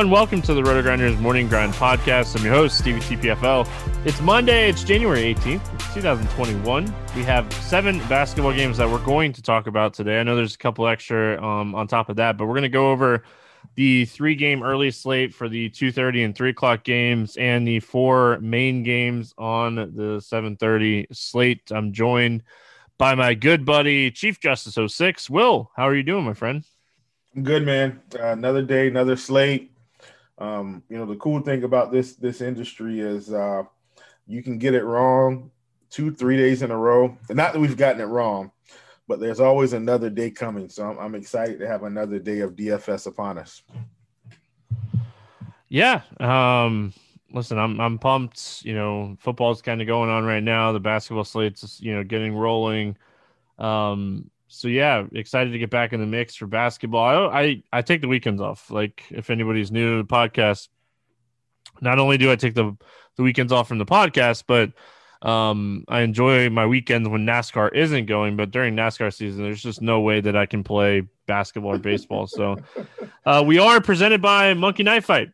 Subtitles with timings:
[0.00, 2.34] Everyone, welcome to the Roto Grinders Morning Grind Podcast.
[2.34, 3.68] I'm your host, Stevie TPFL.
[4.06, 6.94] It's Monday, it's January 18th, 2021.
[7.14, 10.18] We have seven basketball games that we're going to talk about today.
[10.18, 12.70] I know there's a couple extra um, on top of that, but we're going to
[12.70, 13.24] go over
[13.74, 18.38] the three game early slate for the 2.30 and 3 o'clock games and the four
[18.40, 21.70] main games on the 7.30 slate.
[21.70, 22.42] I'm joined
[22.96, 25.28] by my good buddy, Chief Justice 06.
[25.28, 26.64] Will, how are you doing, my friend?
[27.36, 28.00] I'm good, man.
[28.18, 29.69] Uh, another day, another slate.
[30.40, 33.62] Um, you know, the cool thing about this this industry is uh,
[34.26, 35.50] you can get it wrong
[35.90, 37.16] two, three days in a row.
[37.28, 38.52] And not that we've gotten it wrong,
[39.08, 40.68] but there's always another day coming.
[40.68, 43.62] So I'm, I'm excited to have another day of DFS upon us.
[45.68, 46.02] Yeah.
[46.18, 46.92] Um,
[47.32, 48.64] listen, I'm I'm pumped.
[48.64, 50.72] You know, football's kind of going on right now.
[50.72, 52.96] The basketball slate's you know getting rolling.
[53.58, 57.30] Um, so yeah, excited to get back in the mix for basketball.
[57.30, 58.68] I, I I take the weekends off.
[58.68, 60.68] Like if anybody's new to the podcast,
[61.80, 62.76] not only do I take the
[63.16, 64.72] the weekends off from the podcast, but
[65.22, 68.36] um, I enjoy my weekends when NASCAR isn't going.
[68.36, 72.26] But during NASCAR season, there's just no way that I can play basketball or baseball.
[72.26, 72.56] So
[73.24, 75.30] uh, we are presented by Monkey Knife Fight.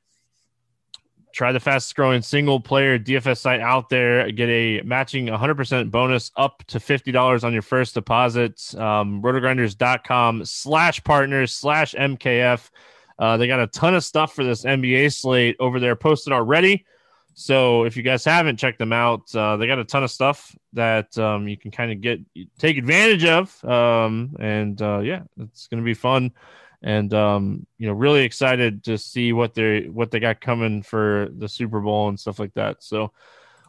[1.37, 4.33] Try the fastest growing single player DFS site out there.
[4.33, 8.75] Get a matching 100% bonus up to $50 on your first deposit.
[8.75, 12.71] Um, rotogrinders.com slash partners slash MKF.
[13.19, 16.87] Uh, they got a ton of stuff for this NBA slate over there posted already.
[17.35, 20.57] So if you guys haven't checked them out, uh, they got a ton of stuff
[20.73, 22.19] that um, you can kind of get
[22.59, 23.63] take advantage of.
[23.63, 26.33] Um, and uh, yeah, it's going to be fun
[26.87, 31.29] and um, you know, really excited to see what they what they got coming for
[31.37, 32.85] the Super Bowl and stuff like that.
[32.85, 33.13] So,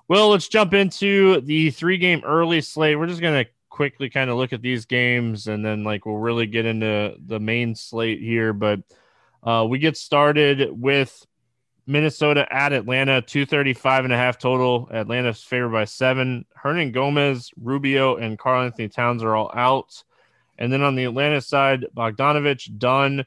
[0.08, 2.98] well, let's jump into the three game early slate.
[2.98, 6.46] We're just gonna quickly kind of look at these games, and then like we'll really
[6.46, 8.54] get into the main slate here.
[8.54, 8.82] But
[9.42, 11.26] uh, we get started with
[11.88, 14.90] Minnesota at Atlanta, 235 and a half total.
[14.92, 16.46] Atlanta's favored by seven.
[16.64, 20.04] Hernangomez, Rubio, and Karl-Anthony Towns are all out.
[20.58, 23.26] And then on the Atlanta side, Bogdanovich, Dunn,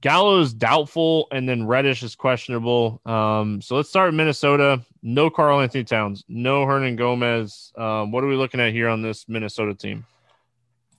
[0.00, 3.00] Gallo's doubtful, and then Reddish is questionable.
[3.06, 4.82] Um, so let's start Minnesota.
[5.02, 7.76] No Karl-Anthony Towns, no Hernangomez.
[7.78, 10.04] Um, what are we looking at here on this Minnesota team?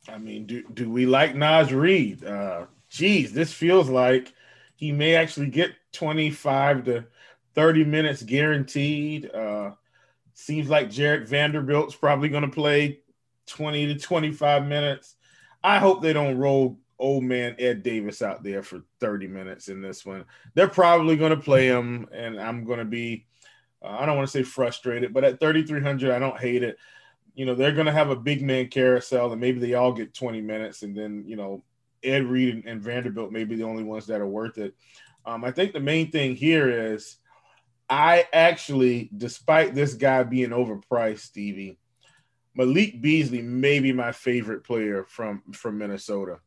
[0.07, 2.23] I mean, do do we like Naz Reid?
[2.23, 4.33] Uh, geez, this feels like
[4.75, 7.05] he may actually get 25 to
[7.55, 9.31] 30 minutes guaranteed.
[9.33, 9.71] Uh,
[10.33, 12.99] seems like Jarred Vanderbilt's probably going to play
[13.47, 15.15] 20 to 25 minutes.
[15.65, 19.81] I hope they don't roll old man Ed Davis out there for 30 minutes in
[19.81, 20.23] this one.
[20.53, 23.25] They're probably going to play him, and I'm going to be,
[23.83, 26.77] uh, I don't want to say frustrated, but at 3,300, I don't hate it.
[27.33, 30.13] You know, they're going to have a big man carousel, and maybe they all get
[30.13, 31.63] 20 minutes, and then, you know,
[32.03, 34.75] Ed Reed and, and Vanderbilt may be the only ones that are worth it.
[35.25, 37.17] Um, I think the main thing here is
[37.89, 41.79] I actually, despite this guy being overpriced, Stevie,
[42.55, 46.39] Malik Beasley may be my favorite player from from Minnesota.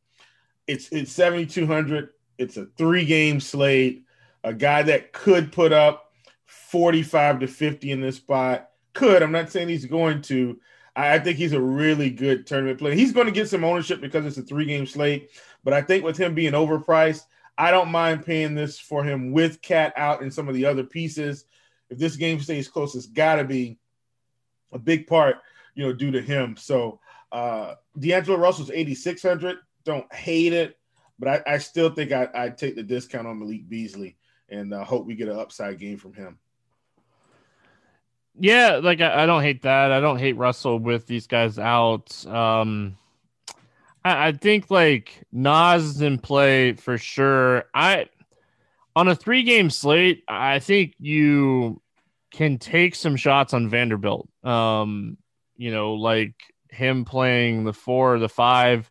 [0.67, 2.11] It's it's 7200.
[2.39, 4.05] It's a three game slate.
[4.45, 6.13] A guy that could put up
[6.47, 8.71] 45 to 50 in this spot.
[8.95, 9.23] Could.
[9.23, 10.59] I'm not saying he's going to.
[10.97, 12.95] I, think he's a really good tournament player.
[12.95, 15.31] He's going to get some ownership because it's a three game slate.
[15.63, 17.23] But I think with him being overpriced,
[17.57, 20.83] I don't mind paying this for him with KAT out and some of the other
[20.83, 21.45] pieces.
[21.89, 23.79] If this game stays close, it's got to be
[24.73, 25.37] a big part
[25.79, 26.57] you know, due to him.
[26.59, 26.99] So
[27.31, 29.59] uh D'Angelo Russell's 8,600.
[29.85, 30.77] Don't hate it,
[31.19, 34.17] but I, I still think I, I'd take the discount on Malik Beasley
[34.49, 36.39] and uh, hope we get an upside game from him.
[38.41, 39.93] Yeah, like I, I, don't hate that.
[39.93, 42.25] I don't hate Russell with these guys out.
[42.27, 42.97] Um,
[44.05, 47.65] I, I think like Naz is in play for sure.
[47.75, 48.09] I
[48.97, 51.81] on a three game slate, I think you
[52.33, 54.29] can take some shots on Vanderbilt.
[54.45, 55.19] Um,
[55.59, 56.35] you know, like
[56.71, 58.91] him playing the four or the five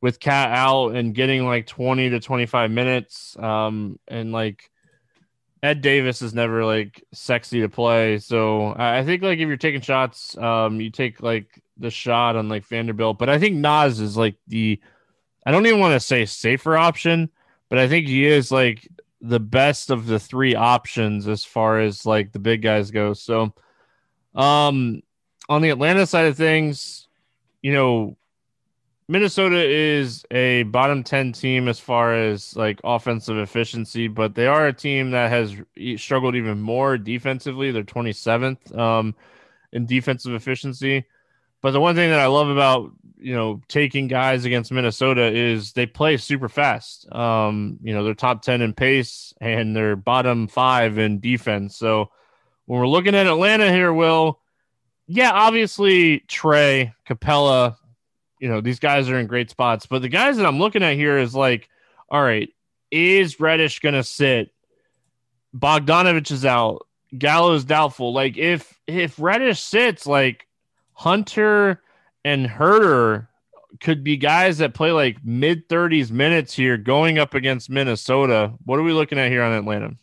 [0.00, 3.36] with KAT out and getting like 20 to 25 minutes.
[3.38, 4.70] Um, and like
[5.62, 8.18] Ed Davis is never like sexy to play.
[8.18, 12.48] So I think like if you're taking shots, um, you take like the shot on
[12.48, 13.18] like Vanderbilt.
[13.18, 14.80] But I think Naz is like the,
[15.44, 17.30] I don't even want to say safer option,
[17.68, 18.88] but I think he is like
[19.20, 23.14] the best of the three options as far as like the big guys go.
[23.14, 23.52] So,
[24.36, 25.02] um,
[25.48, 27.08] on the Atlanta side of things,
[27.62, 28.16] you know,
[29.08, 34.66] Minnesota is a bottom 10 team as far as like offensive efficiency, but they are
[34.66, 35.56] a team that has
[35.96, 37.70] struggled even more defensively.
[37.70, 39.14] They're 27th um,
[39.72, 41.06] in defensive efficiency.
[41.62, 45.72] But the one thing that I love about you know, taking guys against Minnesota is
[45.72, 47.10] they play super fast.
[47.12, 51.76] Um, you know, they're top 10 in pace and they're bottom five in defense.
[51.76, 52.10] So
[52.66, 54.40] when we're looking at Atlanta here, Will,
[55.08, 57.76] yeah, obviously Trae, Capela,
[58.38, 59.86] you know, these guys are in great spots.
[59.86, 61.68] But the guys that I'm looking at here is like,
[62.10, 62.50] all right,
[62.90, 64.52] is Reddish going to sit?
[65.56, 66.86] Bogdanovich is out.
[67.16, 68.12] Gallo is doubtful.
[68.12, 70.46] Like if if Reddish sits, like
[70.92, 71.80] Hunter
[72.22, 73.28] and Huerter
[73.80, 78.52] could be guys that play like mid 30s minutes here going up against Minnesota.
[78.66, 79.96] What are we looking at here on Atlanta?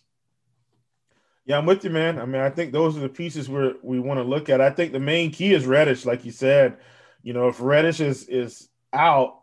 [1.46, 2.20] Yeah, I'm with you, man.
[2.20, 4.62] I mean, I think those are the pieces where we want to look at.
[4.62, 6.78] I think the main key is Reddish, like you said.
[7.22, 9.42] You know, if Reddish is is out,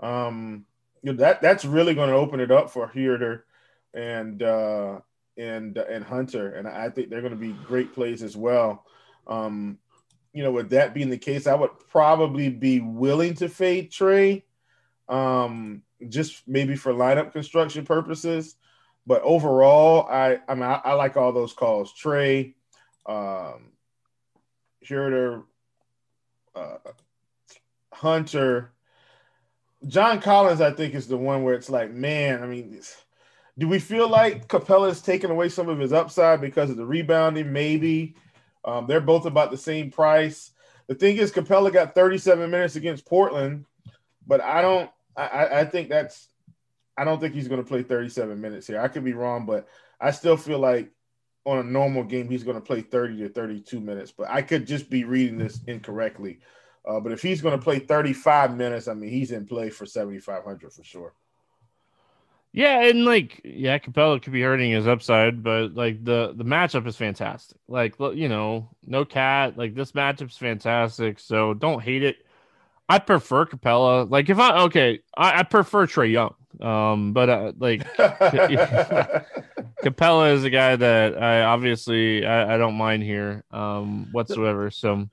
[0.00, 0.66] um,
[1.02, 3.42] you know, that that's really going to open it up for Huerter
[3.94, 5.00] and uh,
[5.38, 8.84] and and Hunter, and I think they're going to be great plays as well.
[9.26, 9.78] Um,
[10.34, 14.42] you know, with that being the case, I would probably be willing to fade Trae,
[15.08, 18.56] um, just maybe for lineup construction purposes.
[19.08, 21.94] But overall, I I mean I, I like all those calls.
[21.94, 22.52] Trae,
[23.06, 23.72] um,
[24.86, 25.44] Huerter,
[26.54, 26.76] uh,
[27.90, 28.72] Hunter.
[29.86, 32.78] John Collins, I think, is the one where it's like, man, I mean,
[33.56, 36.84] do we feel like Capela is taking away some of his upside because of the
[36.84, 37.50] rebounding?
[37.50, 38.14] Maybe.
[38.62, 40.50] Um, they're both about the same price.
[40.86, 43.64] The thing is, Capela got 37 minutes against Portland,
[44.26, 44.90] but I don't.
[45.16, 46.28] I, I think that's.
[46.98, 48.80] I don't think he's going to play 37 minutes here.
[48.80, 49.68] I could be wrong, but
[50.00, 50.90] I still feel like
[51.46, 54.12] on a normal game he's going to play 30 to 32 minutes.
[54.12, 56.40] But I could just be reading this incorrectly.
[56.86, 59.86] Uh, but if he's going to play 35 minutes, I mean, he's in play for
[59.86, 61.12] 7,500 for sure.
[62.52, 66.86] Yeah, and like, yeah, Capela could be hurting his upside, but like the the matchup
[66.86, 67.58] is fantastic.
[67.68, 69.58] Like, you know, no KAT.
[69.58, 72.24] Like this matchup's fantastic, so don't hate it.
[72.88, 74.10] I prefer Capela.
[74.10, 76.34] Like, if I okay, I, I prefer Trae Young.
[76.60, 77.82] Um, but uh, like
[79.82, 84.70] Capela is a guy that I obviously I, I don't mind here um whatsoever.
[84.70, 85.08] So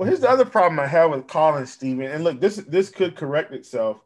[0.00, 2.06] well, here's the other problem I have with Collins, Steven.
[2.06, 4.00] And look, this this could correct itself,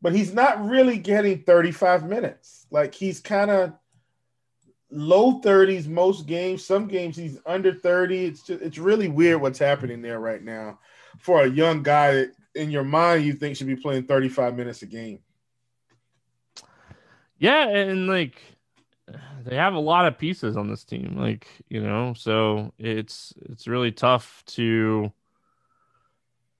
[0.00, 2.66] but he's not really getting 35 minutes.
[2.70, 3.72] Like he's kind of
[4.92, 6.64] low 30s most games.
[6.64, 8.26] Some games he's under 30.
[8.26, 10.78] It's just it's really weird what's happening there right now
[11.18, 14.82] for a young guy that in your mind you think should be playing 35 minutes
[14.82, 15.18] a game.
[17.44, 18.40] Yeah, and like
[19.44, 23.68] they have a lot of pieces on this team like you know so it's it's
[23.68, 25.12] really tough to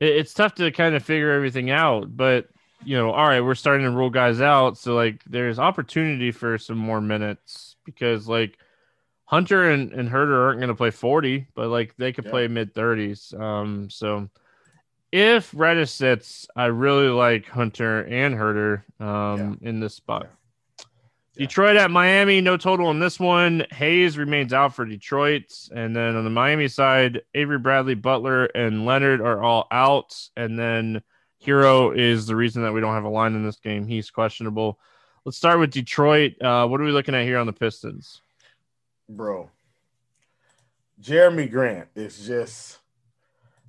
[0.00, 2.16] it's tough to kind of figure everything out.
[2.16, 2.48] But
[2.84, 6.58] you know, all right, we're starting to rule guys out, so like there's opportunity for
[6.58, 8.58] some more minutes because like
[9.24, 12.30] Hunter and, and Huerter aren't going to play 40, but like they could yeah.
[12.30, 13.38] play mid 30s.
[13.40, 14.28] Um, so
[15.12, 19.68] if Reddish sits, I really like Hunter and Huerter um, yeah.
[19.68, 20.28] in this spot.
[21.36, 23.66] Detroit at Miami, no total on this one.
[23.72, 25.52] Hayes remains out for Detroit.
[25.74, 30.16] And then on the Miami side, Avery Bradley, Butler, and Leonard are all out.
[30.36, 31.02] And then
[31.44, 33.86] Herro is the reason that we don't have a line in this game.
[33.86, 34.78] He's questionable.
[35.24, 36.40] Let's start with Detroit.
[36.40, 38.20] Uh, what are we looking at here on the Pistons?
[39.08, 39.50] Bro,
[41.02, 42.78] Jerami Grant is just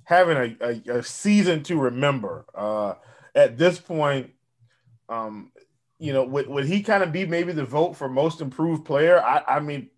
[0.04, 2.44] having a, a, a season to remember.
[2.54, 2.94] Uh,
[3.34, 4.30] at this point,
[5.08, 5.50] um,
[5.98, 9.20] you know, would, would he kind of be maybe the vote for most improved player?
[9.22, 9.88] I, I mean,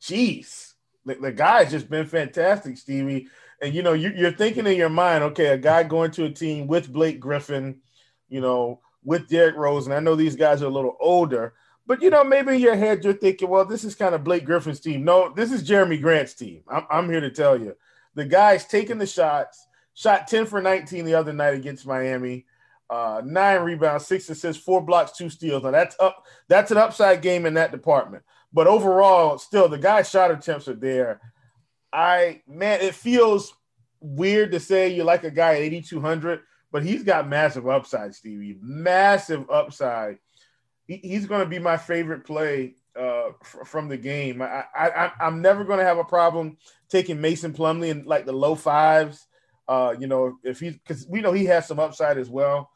[0.00, 0.74] geez,
[1.04, 3.28] the, the guy has just been fantastic, Stevie.
[3.60, 6.30] And you know, you, you're thinking in your mind, okay, a guy going to a
[6.30, 7.80] team with Blake Griffin,
[8.28, 11.54] you know, with Derrick Rose, and I know these guys are a little older,
[11.86, 14.44] but you know, maybe in your head you're thinking, well, this is kind of Blake
[14.44, 15.04] Griffin's team.
[15.04, 16.62] No, this is Jerami Grant's team.
[16.68, 17.74] I'm, I'm here to tell you,
[18.14, 19.66] the guy's taking the shots.
[19.94, 22.46] Shot 10 for 19 the other night against Miami
[22.90, 25.62] uh, nine rebounds, six assists, four blocks, two steals.
[25.62, 26.24] Now that's up.
[26.48, 28.24] That's an upside game in that department.
[28.52, 31.20] But overall, still the guy's shot attempts are there.
[31.92, 33.54] I man, it feels
[34.00, 36.40] weird to say you like a guy at 8200,
[36.72, 38.58] but he's got massive upside, Stevie.
[38.60, 40.18] Massive upside.
[40.86, 44.40] He, he's going to be my favorite play uh, f- from the game.
[44.40, 46.56] I, I, I'm never going to have a problem
[46.88, 49.26] taking Mason Plumlee in like the low fives.
[49.66, 52.70] Uh, you know, if he's because we know he has some upside as well.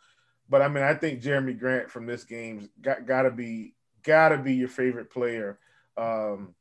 [0.53, 4.29] But I mean, I think Jerami Grant from this game's got got to be got
[4.29, 5.59] to be your favorite player.
[5.97, 6.55] Um,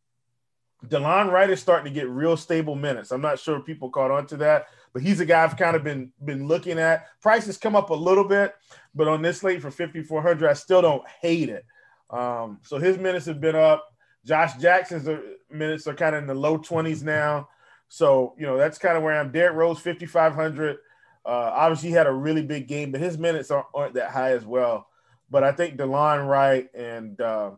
[0.88, 3.12] Delon Wright is starting to get real stable minutes.
[3.12, 5.84] I'm not sure people caught on to that, but he's a guy I've kind of
[5.84, 7.08] been been looking at.
[7.22, 8.56] Prices come up a little bit,
[8.96, 11.66] but on this slate for 5400, I still don't hate it.
[12.10, 13.94] Um, so his minutes have been up.
[14.26, 15.10] Josh Jackson's
[15.50, 17.50] minutes are kind of in the low 20s now.
[17.90, 19.34] So, you know, that's kind of where I'm.
[19.34, 20.78] Derrick Rose, 5,500.
[21.26, 24.32] Uh, obviously, he had a really big game, but his minutes aren't, aren't that high
[24.32, 24.88] as well.
[25.30, 27.52] But I think Delon Wright and uh,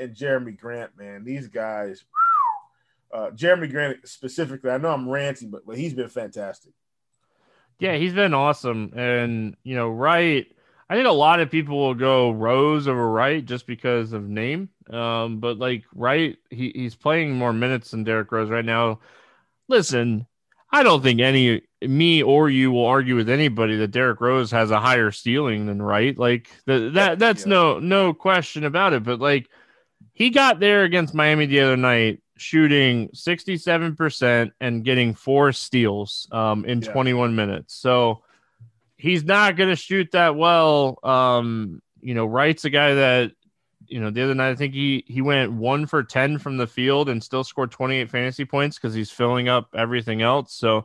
[0.00, 2.04] and Jerami Grant, man, these guys.
[3.12, 6.72] Uh, Jerami Grant specifically, I know I'm ranting, but but he's been fantastic.
[7.78, 10.46] Yeah, he's been awesome, and you know, Wright.
[10.88, 14.68] I think a lot of people will go Rose over Wright just because of name.
[14.90, 19.00] Um, but like Wright, he, he's playing more minutes than Derrick Rose right now.
[19.68, 20.26] Listen,
[20.72, 24.70] I don't think any me or you will argue with anybody that Derrick Rose has
[24.70, 26.16] a higher ceiling than Wright.
[26.16, 27.50] Like the, that that's yeah.
[27.50, 29.02] no no question about it.
[29.02, 29.48] But like
[30.12, 36.64] he got there against Miami the other night, shooting 67% and getting four steals um,
[36.64, 36.92] in yeah.
[36.92, 37.74] 21 minutes.
[37.74, 38.22] So
[38.96, 40.98] he's not going to shoot that well.
[41.02, 43.32] Um, you know, Wright's a guy that
[43.88, 46.66] you know, the other night I think he he went one for ten from the
[46.66, 50.54] field and still scored 28 fantasy points because he's filling up everything else.
[50.54, 50.84] So a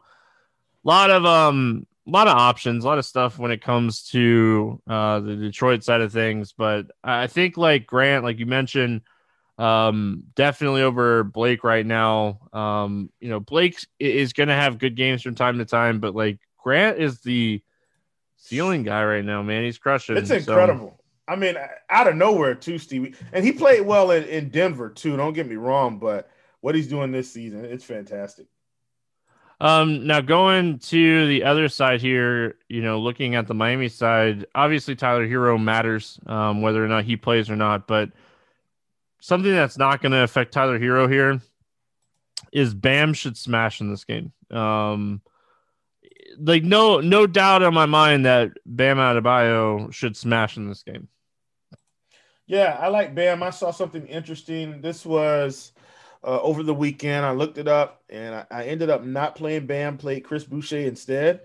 [0.84, 4.82] lot of um a lot of options, a lot of stuff when it comes to
[4.88, 6.54] uh the Detroit side of things.
[6.54, 9.02] But I think like Grant, like you mentioned,
[9.58, 12.40] um definitely over Blake right now.
[12.54, 16.40] Um, you know, Blake is gonna have good games from time to time, but like
[16.58, 17.62] Grant is the
[18.38, 19.64] ceiling guy right now, man.
[19.64, 20.18] He's crushing.
[20.18, 20.97] It's incredible.
[21.28, 21.56] I mean,
[21.90, 25.18] out of nowhere too, Stevie, and he played well in, in Denver too.
[25.18, 26.30] Don't get me wrong, but
[26.62, 28.48] what he's doing this season, it's fantastic.
[29.60, 34.46] Um, now going to the other side here, you know, looking at the Miami side,
[34.54, 37.88] obviously Tyler Herro matters, um, whether or not he plays or not.
[37.88, 38.12] But
[39.20, 41.42] something that's not going to affect Tyler Herro here
[42.52, 44.32] is Bam should smash in this game.
[44.52, 45.22] Um,
[46.40, 51.08] like no no doubt in my mind that Bam Adebayo should smash in this game.
[52.48, 53.44] Yeah, I like Bam.
[53.44, 54.80] I saw something interesting.
[54.80, 55.74] This was
[56.24, 57.26] uh, over the weekend.
[57.26, 60.80] I looked it up and I, I, ended up not playing Bam, played Chris Boucher
[60.80, 61.42] instead.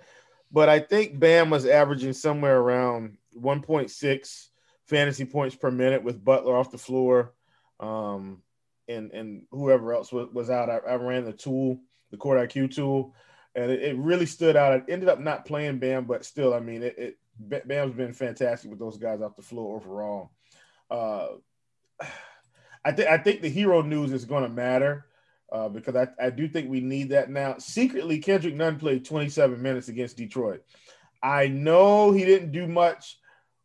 [0.53, 4.47] But I think Bam was averaging somewhere around 1.6
[4.87, 7.35] fantasy points per minute with Butler off the floor.
[7.81, 8.43] Um,
[8.87, 10.71] and, and whoever else was, was out.
[10.71, 11.81] I, I, ran the tool,
[12.13, 13.15] the court IQ tool,
[13.57, 14.73] and it, it, really stood out.
[14.73, 16.95] I ended up not playing Bam, but still, I mean, it,
[17.41, 20.31] it Bam's been fantastic with those guys off the floor overall
[20.93, 21.29] uh,
[22.85, 25.07] I think I think the Herro news is going to matter
[25.53, 27.57] uh, because I, I do think we need that now.
[27.59, 30.65] Secretly, Kendrick Nunn played 27 minutes against Detroit.
[31.23, 33.19] I know he didn't do much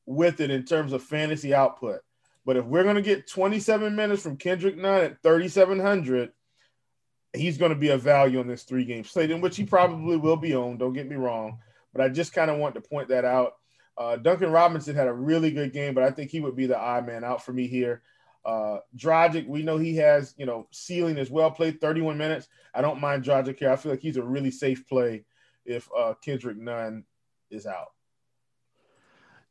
[0.06, 2.02] with it in terms of fantasy output,
[2.46, 6.32] but if we're going to get 27 minutes from Kendrick Nunn at 3,700,
[7.34, 10.18] he's going to be a value on this three game slate, in which he probably
[10.18, 10.78] will be on.
[10.78, 11.60] Don't get me wrong,
[11.92, 13.54] but I just kind of want to point that out.
[13.98, 16.78] Uh, Duncan Robinson had a really good game, but I think he would be the
[16.78, 18.04] odd man out for me here.
[18.46, 22.48] Uh, Dragic, we know he has, you know, ceiling as well, played 31 minutes.
[22.74, 23.72] I don't mind Dragic here.
[23.72, 25.26] I feel like he's a really safe play
[25.66, 27.04] if uh, Kendrick Nunn
[27.50, 27.88] is out.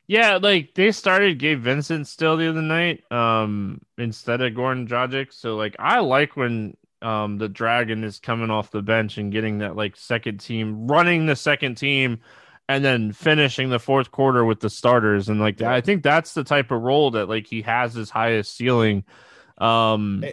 [0.06, 5.32] Yeah, like they started Gabe Vincent still the other night um, instead of Goran Dragic.
[5.32, 9.58] So, like, I like when um, the Dragon is coming off the bench and getting
[9.58, 12.20] that, like, second team, running the second team
[12.68, 15.72] and then finishing the fourth quarter with the starters and like yeah.
[15.72, 19.04] I think that's the type of role that like he has his highest ceiling.
[19.58, 20.24] Um,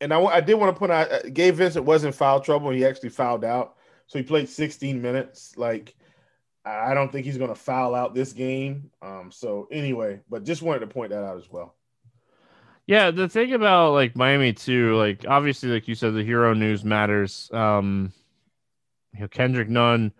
[0.00, 2.70] and I, I did want to point out, uh, Gabe Vincent was in foul trouble.
[2.70, 5.54] He actually fouled out, so he played 16 minutes.
[5.56, 5.94] Like
[6.64, 8.90] I don't think he's going to foul out this game.
[9.00, 11.74] Um, so anyway, but just wanted to point that out as well.
[12.86, 16.84] Yeah, the thing about like Miami too, like obviously, like you said, the Herro news
[16.84, 17.48] matters.
[17.52, 18.12] Um,
[19.14, 20.12] you know, Kendrick Nunn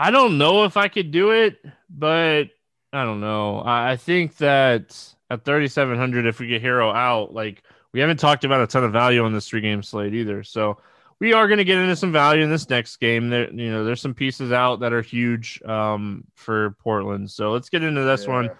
[0.00, 2.44] I don't know if I could do it, but
[2.90, 3.62] I don't know.
[3.62, 4.96] I think that
[5.28, 8.92] at 3,700, if we get Herro out, like we haven't talked about a ton of
[8.92, 10.42] value on this three game slate either.
[10.42, 10.78] So
[11.18, 13.28] we are going to get into some value in this next game.
[13.28, 17.30] There, you know, there's some pieces out that are huge um, for Portland.
[17.30, 18.32] So let's get into this yeah.
[18.32, 18.50] one.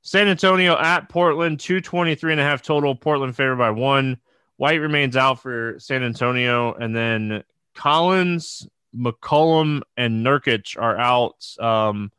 [0.00, 2.96] San Antonio at Portland, 223 and a half total.
[2.96, 4.18] Portland favored by one.
[4.56, 6.74] White remains out for San Antonio.
[6.74, 7.44] And then
[7.76, 12.12] Collins McCollum and Nurkic are out um,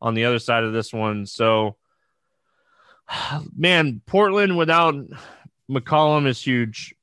[0.00, 1.26] on the other side of this one.
[1.26, 1.76] So,
[3.56, 4.94] man, Portland without
[5.70, 6.94] McCollum is huge.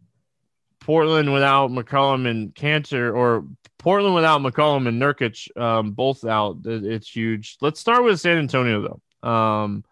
[0.79, 3.45] Portland without McCollum and Kanter, or
[3.79, 6.57] Portland without McCollum and Nurkic, um, both out.
[6.63, 7.57] It's huge.
[7.59, 9.29] Let's start with San Antonio though.
[9.29, 9.83] Um,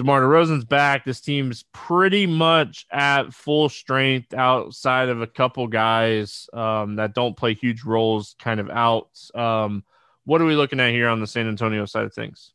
[0.00, 1.04] DeMar DeRozan's back.
[1.04, 7.36] This team's pretty much at full strength outside of a couple guys um, that don't
[7.36, 9.10] play huge roles kind of out.
[9.34, 9.84] Um,
[10.24, 12.54] what are we looking at here on the San Antonio side of things?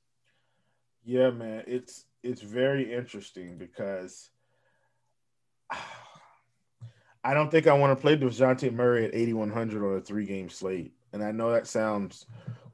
[1.03, 4.31] Yeah, man, it's it's very interesting because
[7.23, 10.49] I don't think I want to play Dejounte Murray at 8100 on a three game
[10.49, 10.93] slate.
[11.13, 12.25] And I know that sounds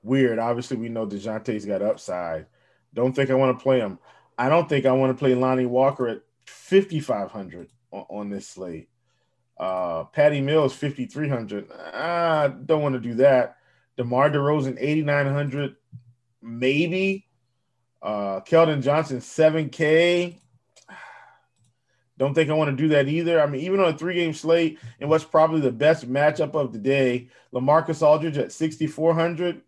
[0.01, 0.39] weird.
[0.39, 2.45] Obviously, we know Dejounte's got upside.
[2.93, 3.99] Don't think I want to play him.
[4.41, 8.89] I don't think I want to play Lonnie Walker at 5,500 on, on this slate.
[9.55, 11.71] Uh, Patty Mills, 5,300.
[11.71, 13.57] I don't want to do that.
[13.97, 15.75] DeMar DeRozan, 8,900.
[16.41, 17.27] Maybe.
[18.01, 20.39] Uh, Keldon Johnson, 7K.
[22.17, 23.39] Don't think I want to do that either.
[23.39, 26.73] I mean, even on a three game slate and what's probably the best matchup of
[26.73, 29.61] the day, LaMarcus Aldridge at 6,400.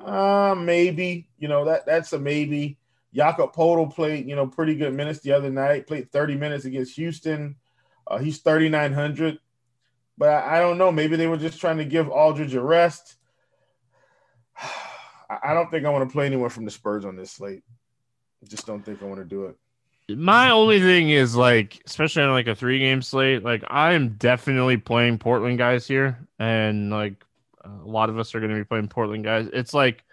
[0.00, 1.28] Uh, maybe.
[1.38, 2.77] You know, that that's a maybe.
[3.14, 6.96] Jakob Poeltl played, you know, pretty good minutes the other night, played 30 minutes against
[6.96, 7.56] Houston.
[8.06, 9.38] Uh, he's 3,900.
[10.16, 10.90] But I, I, don't know.
[10.90, 13.16] Maybe they were just trying to give Aldridge a rest.
[15.30, 17.62] I, I don't think I want to play anyone from the Spurs on this slate.
[18.42, 19.56] I just don't think I want to do it.
[20.10, 24.10] My only thing is like, especially on like a three game slate, like I am
[24.14, 27.22] definitely playing Portland guys here, and like
[27.62, 29.48] a lot of us are going to be playing Portland guys.
[29.52, 30.04] It's like,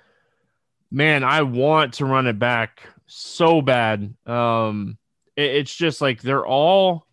[0.92, 4.14] man, I want to run it back so bad.
[4.26, 4.98] Um,
[5.36, 7.08] it, it's just like they're all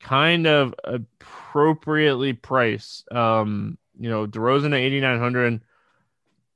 [0.00, 3.10] kind of appropriately priced.
[3.12, 5.60] Um, you know, DeRozan at eighty nine hundred.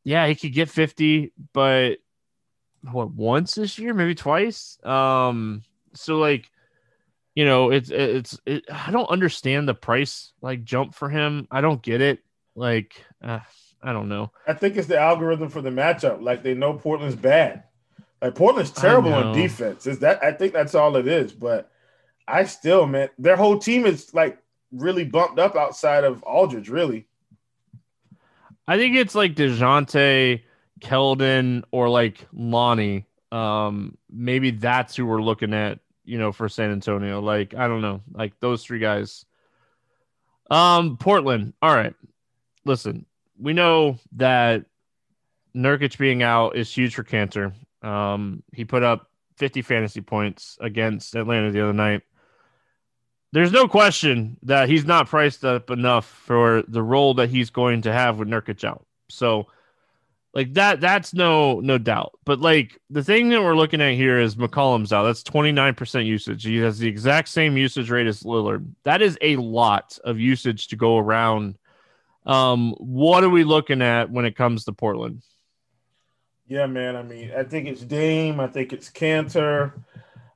[0.05, 1.99] Yeah, he could get fifty, but
[2.91, 4.79] what once this year, maybe twice.
[4.85, 5.63] Um,
[5.95, 6.51] so like,
[7.35, 11.47] you know, it's it's it, I don't understand the price like jump for him.
[11.51, 12.21] I don't get it.
[12.55, 13.41] Like, uh,
[13.83, 14.31] I don't know.
[14.47, 16.23] I think it's the algorithm for the matchup.
[16.23, 17.65] Like they know Portland's bad.
[18.21, 19.87] Like Portland's terrible on defense.
[19.87, 21.33] Is that I think that's all it is.
[21.33, 21.71] But
[22.29, 24.39] I still, man, their whole team is like
[24.71, 26.69] really bumped up outside of Aldridge.
[26.69, 27.09] Really,
[28.69, 30.43] I think it's like Dejounte
[30.81, 33.07] Keldon or like Lonnie.
[33.33, 37.21] Um, maybe that's who we're looking at, you know, for San Antonio.
[37.21, 39.25] Like, I don't know, like those three guys.
[40.51, 41.55] Um, Portland.
[41.62, 41.95] All right.
[42.64, 43.07] Listen,
[43.42, 44.64] we know that
[45.55, 47.52] Nurkic being out is huge for Kanter.
[47.83, 52.02] Um, he put up 50 fantasy points against Atlanta the other night.
[53.33, 57.83] There's no question that he's not priced up enough for the role that he's going
[57.83, 58.87] to have with Nurkic out.
[59.09, 59.46] So,
[60.35, 62.12] like that, that's no no doubt.
[62.24, 65.05] But like the thing that we're looking at here is McCollum's out.
[65.05, 66.44] That's 29% usage.
[66.44, 68.66] He has the exact same usage rate as Lillard.
[68.85, 71.57] That is a lot of usage to go around.
[72.25, 75.23] Um, what are we looking at when it comes to Portland?
[76.47, 76.97] Yeah, man.
[76.97, 78.41] I mean, I think it's Dame.
[78.41, 79.73] I think it's Kanter.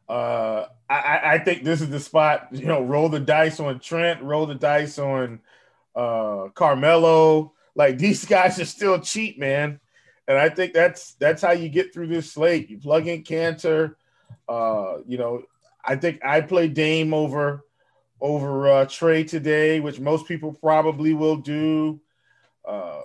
[0.09, 2.49] Uh, I, I think this is the spot.
[2.53, 4.22] You know, roll the dice on Trent.
[4.22, 5.40] Roll the dice on
[5.94, 7.53] uh, Carmelo.
[7.75, 9.81] Like these guys are still cheap, man
[10.29, 12.68] and I think that's that's how you get through this slate.
[12.68, 13.94] You plug in Kanter.
[14.49, 15.42] Uh, you know,
[15.85, 17.64] I think I play Dame over
[18.20, 22.00] over uh, Trae today, which most people probably will do.
[22.66, 23.02] Uh,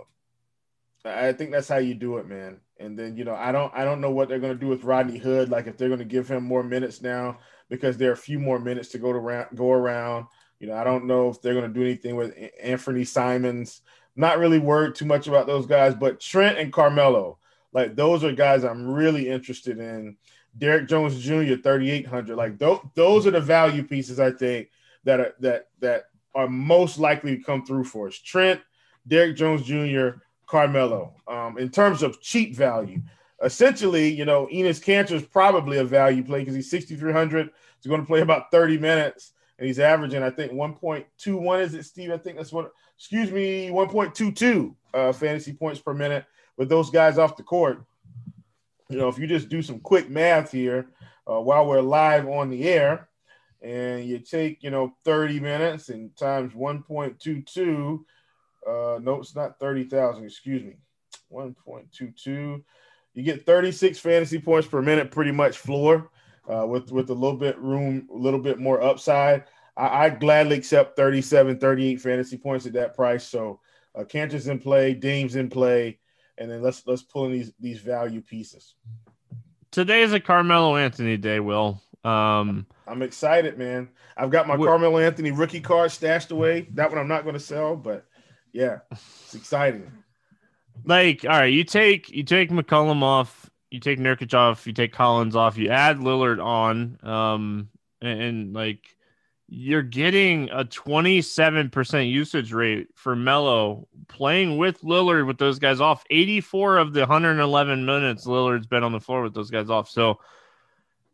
[1.03, 2.59] I think that's how you do it, man.
[2.79, 4.83] And then you know, I don't I don't know what they're going to do with
[4.83, 5.49] Rodney Hood.
[5.49, 8.39] Like if they're going to give him more minutes now because there are a few
[8.39, 10.27] more minutes to go to go around.
[10.59, 13.81] You know, I don't know if they're going to do anything with Anthony Simons.
[14.15, 17.39] Not really worried too much about those guys, but Trent and Carmelo,
[17.73, 20.17] like those are guys I'm really interested in.
[20.57, 21.55] Derrick Jones Jr.
[21.63, 24.67] 3800, like th- those are the value pieces I think
[25.03, 28.15] that are that that are most likely to come through for us.
[28.15, 28.61] Trent,
[29.07, 31.15] Derrick Jones Jr., Carmelo.
[31.27, 33.01] Um, in terms of cheap value,
[33.43, 37.49] essentially, you know, Enes Kanter is probably a value play because he's 6,300.
[37.81, 41.61] He's going to play about 30 minutes, and he's averaging, I think, 1.21.
[41.61, 42.11] Is it, Steve?
[42.11, 46.23] I think that's what excuse me, 1.22 uh, fantasy points per minute
[46.55, 47.83] with those guys off the court.
[48.89, 50.89] You know, if you just do some quick math here
[51.25, 53.09] uh, while we're live on the air,
[53.61, 57.99] and you take, you know, 30 minutes and times 1.22,
[58.67, 60.75] uh, no, it's not 30,000, excuse me,
[61.31, 62.63] 1.22.
[63.13, 66.09] You get 36 fantasy points per minute, pretty much floor,
[66.47, 69.43] uh, with with a little bit room, a little bit more upside.
[69.77, 73.27] I, would gladly accept 37, 38 fantasy points at that price.
[73.27, 73.59] So
[73.95, 75.99] uh, Kanter's in play, Dame's in play,
[76.37, 78.75] and then let's let's pull in these these value pieces.
[79.71, 81.81] Today is a Carmelo Anthony day, Will.
[82.03, 83.89] Um, I'm excited, man.
[84.17, 86.67] I've got my Carmelo Anthony rookie card stashed away.
[86.73, 88.05] That one I'm not going to sell, but
[88.53, 89.91] yeah, it's exciting.
[90.83, 94.93] Like, all right, you take you take McCollum off, you take Nurkic off, you take
[94.93, 97.69] Collins off, you add Lillard on, um,
[98.01, 98.95] and, and like
[99.53, 106.05] you're getting a 27% usage rate for Melo playing with Lillard with those guys off.
[106.09, 109.89] 84 of the 111 minutes Lillard's been on the floor with those guys off.
[109.89, 110.19] So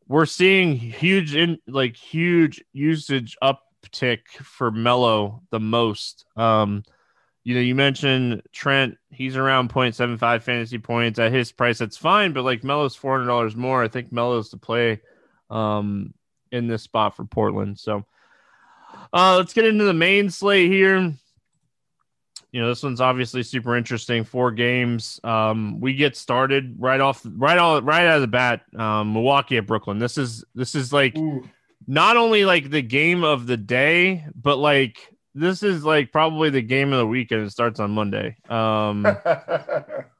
[0.07, 6.25] we're seeing huge in like huge usage uptick for Melo the most.
[6.35, 6.83] Um
[7.47, 11.77] you know, you mentioned Trent, he's around 0.75 fantasy points at his price.
[11.77, 13.81] That's fine, but like Melo's $400 more.
[13.81, 14.99] I think Melo's to play
[15.49, 16.13] um,
[16.51, 17.79] in this spot for Portland.
[17.79, 18.03] So
[19.13, 21.13] uh, let's get into the main slate here.
[22.51, 24.23] You know, this one's obviously super interesting.
[24.23, 25.19] Four games.
[25.23, 28.61] Um, we get started right off, right all, right out of the bat.
[28.77, 29.99] Um, Milwaukee at Brooklyn.
[29.99, 31.47] This is this is like Ooh.
[31.87, 34.97] not only like the game of the day, but like
[35.35, 37.45] this is like probably the game of the weekend.
[37.45, 38.37] It starts on Monday.
[38.49, 39.05] Um,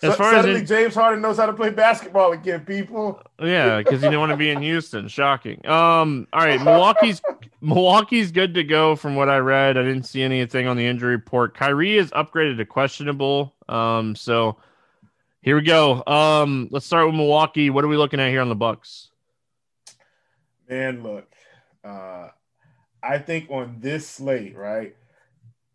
[0.00, 3.20] as far suddenly as it, James Harden knows how to play basketball again, people.
[3.40, 5.08] Yeah, because you don't want to be in Houston.
[5.08, 5.66] Shocking.
[5.66, 7.20] Um, all right, Milwaukee's
[7.60, 9.76] Milwaukee's good to go from what I read.
[9.76, 11.56] I didn't see anything on the injury report.
[11.56, 13.54] Kyrie is upgraded to questionable.
[13.68, 14.56] Um, so
[15.40, 16.04] here we go.
[16.06, 17.70] Um, let's start with Milwaukee.
[17.70, 19.08] What are we looking at here on the Bucks?
[20.68, 21.26] Man, look,
[21.82, 22.28] uh,
[23.02, 24.94] I think on this slate, right?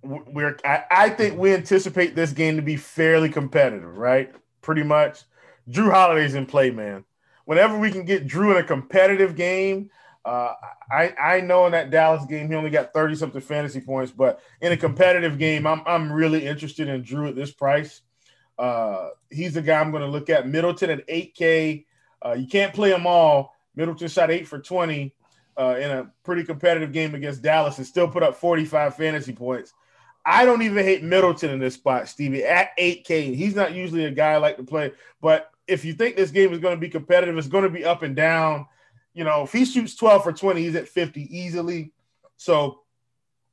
[0.04, 4.34] We're I, I think we anticipate this game to be fairly competitive, right?
[4.62, 5.24] Pretty much.
[5.70, 7.06] Jrue Holiday's in play, man.
[7.46, 9.89] Whenever we can get Jrue in a competitive game,
[10.26, 10.54] uh,
[10.92, 14.42] I I know in that Dallas game he only got thirty something fantasy points, but
[14.62, 18.02] in a competitive game, I'm I'm really interested in Jrue at this price.
[18.58, 20.48] Uh, he's the guy I'm going to look at.
[20.48, 21.86] Middleton at 8K.
[22.24, 23.56] Uh, you can't play them all.
[23.76, 25.13] Middleton shot eight for 20
[25.58, 29.74] uh, in a pretty competitive game against Dallas and still put up 45 fantasy points.
[30.25, 33.36] I don't even hate Middleton in this spot, Stevie, at 8K.
[33.36, 36.53] He's not usually a guy I like to play, but if you think this game
[36.53, 38.67] is going to be competitive, it's going to be up and down.
[39.13, 41.91] You know, if he shoots 12 for 20, he's at 50 easily.
[42.38, 42.81] So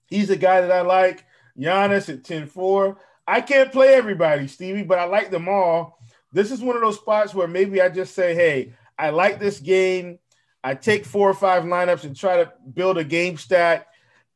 [0.07, 1.25] he's a guy that I like.
[1.59, 2.99] Giannis at 10 4.
[3.27, 5.99] I can't play everybody, Stevie, but I like them all.
[6.33, 9.61] This is one of those spots where maybe I just say, hey, I like this
[9.61, 10.19] game.
[10.63, 13.87] I take four or five lineups and try to build a game stack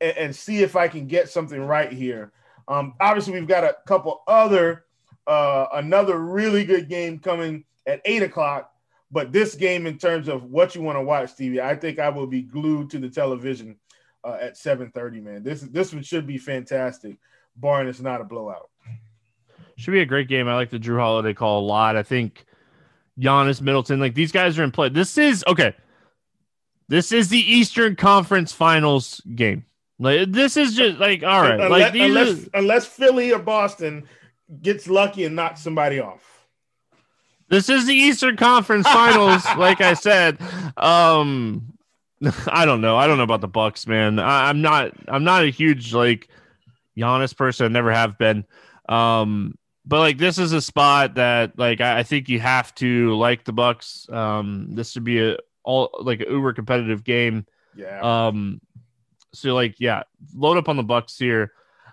[0.00, 2.32] and, and see if I can get something right here.
[2.68, 4.84] Um, obviously, we've got a couple other,
[5.26, 8.70] uh, another really good game coming at eight o'clock.
[9.10, 12.08] But this game, in terms of what you want to watch, Stevie, I think I
[12.08, 13.76] will be glued to the television
[14.24, 15.20] uh, at seven thirty.
[15.20, 17.16] Man, this this one should be fantastic,
[17.54, 18.70] barring it's not a blowout.
[19.76, 20.48] Should be a great game.
[20.48, 21.96] I like the Jrue Holiday call a lot.
[21.96, 22.44] I think
[23.18, 24.88] Giannis Middleton, like these guys are in play.
[24.88, 25.74] This is okay.
[26.88, 29.64] This is the Eastern Conference Finals game.
[29.98, 31.60] Like this is just like all right.
[31.60, 32.50] Unless, like unless, are...
[32.54, 34.08] unless Philly or Boston
[34.60, 36.46] gets lucky and knocks somebody off.
[37.48, 39.44] This is the Eastern Conference Finals.
[39.58, 40.38] like I said,
[40.76, 41.74] um,
[42.48, 42.96] I don't know.
[42.96, 44.18] I don't know about the Bucks, man.
[44.18, 44.92] I, am not.
[45.08, 46.28] I'm not a huge like
[46.96, 47.66] Giannis person.
[47.66, 48.44] I never have been.
[48.88, 53.14] Um, but like this is a spot that like I, I think you have to
[53.16, 54.08] like the Bucks.
[54.10, 57.46] Um, this would be a all like an uber competitive game.
[57.76, 58.00] Yeah.
[58.00, 58.60] Um.
[59.34, 60.02] So like yeah,
[60.34, 61.52] load up on the Bucks here.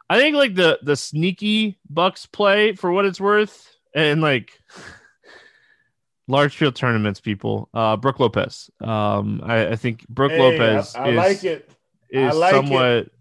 [0.10, 4.60] I think like the the sneaky Bucks play for what it's worth, and like
[6.28, 7.70] large field tournaments, people.
[7.74, 8.70] Uh, Brook Lopez.
[8.80, 10.96] Um, I, I think Brook hey, Lopez.
[10.96, 11.72] I, I is, like it.
[12.10, 13.12] Is like somewhat it.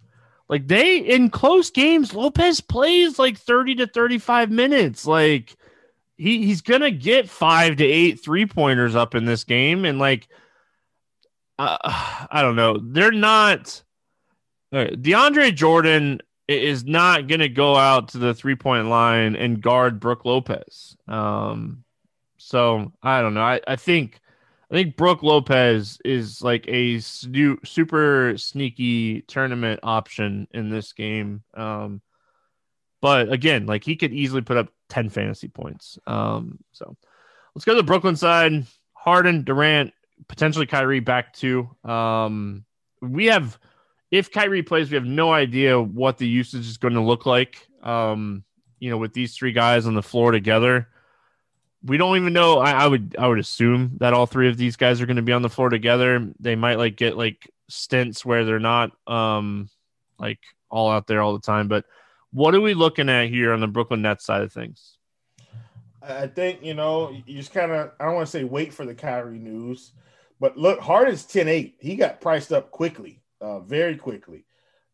[0.49, 2.15] like they in close games.
[2.15, 5.07] Lopez plays like thirty to thirty five minutes.
[5.07, 5.57] Like
[6.17, 10.29] he he's gonna get five to eight three pointers up in this game, and like
[11.61, 11.79] uh,
[12.31, 13.83] I don't know, they're not.
[14.73, 20.25] DeAndre Jordan is not gonna go out to the three point line and guard Brook
[20.25, 20.97] Lopez.
[21.09, 21.85] Um,
[22.39, 23.43] so I don't know.
[23.43, 24.21] I, I think
[24.71, 31.43] I think Brook Lopez is like a snu- super sneaky tournament option in this game.
[31.55, 32.01] Um,
[33.01, 35.99] but again, like he could easily put up 10 fantasy points.
[36.07, 36.97] Um, so
[37.55, 38.65] let's go to the Brooklyn side.
[38.93, 39.93] Harden, Durant,
[40.29, 41.69] potentially Kyrie back too.
[41.85, 42.65] Um,
[43.03, 43.59] we have,
[44.11, 47.67] if Kyrie plays, we have no idea what the usage is going to look like.
[47.83, 48.45] Um,
[48.79, 50.89] you know, with these three guys on the floor together,
[51.83, 52.59] we don't even know.
[52.59, 55.23] I, I would, I would assume that all three of these guys are going to
[55.23, 56.33] be on the floor together.
[56.41, 59.71] They might like get like stints where they're not, um,
[60.19, 61.85] like all out there all the time, but
[62.33, 64.97] what are we looking at here on the Brooklyn Nets side of things?
[66.03, 68.87] I think, you know, you just kind of, I don't want to say wait for
[68.87, 69.93] the Kyrie news,
[70.39, 71.77] but look, Harden's 10 8.
[71.81, 74.45] He got priced up quickly, uh, very quickly.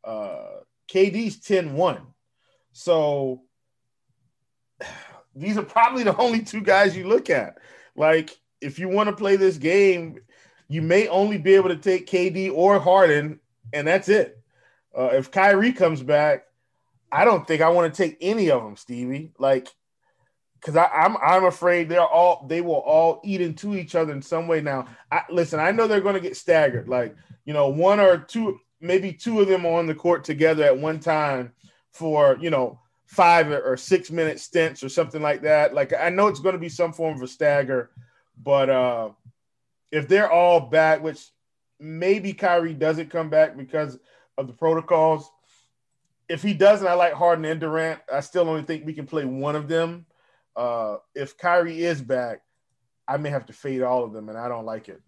[0.05, 2.01] Uh, KD's 10 1.
[2.73, 3.43] So
[5.35, 7.59] these are probably the only two guys you look at.
[7.97, 10.19] Like, if you want to play this game,
[10.69, 13.41] you may only be able to take KD or Harden,
[13.73, 14.39] and that's it.
[14.97, 16.45] Uh, if Kyrie comes back,
[17.13, 19.33] I don't think I want to take any of them, Stevie.
[19.39, 19.69] Like,
[20.61, 24.49] because I'm I'm afraid they're all they will all eat into each other in some
[24.49, 24.61] way.
[24.61, 26.89] Now, I, listen, I know they're going to get staggered.
[26.89, 27.15] Like,
[27.47, 31.01] you know, one or two, maybe two of them on the court together at one
[31.01, 31.53] time
[31.93, 35.73] for you know five or six minute stints or something like that.
[35.73, 37.91] Like I know it's going to be some form of a stagger,
[38.43, 39.11] but uh,
[39.91, 41.31] if they're all back, which
[41.79, 43.99] maybe Kyrie doesn't come back because
[44.39, 45.31] of the protocols.
[46.29, 48.01] If he doesn't, I like Harden and Durant.
[48.13, 50.07] I still only think we can play one of them.
[50.57, 52.43] Uh, if Kyrie is back,
[53.07, 55.01] I may have to fade all of them, and I don't like it.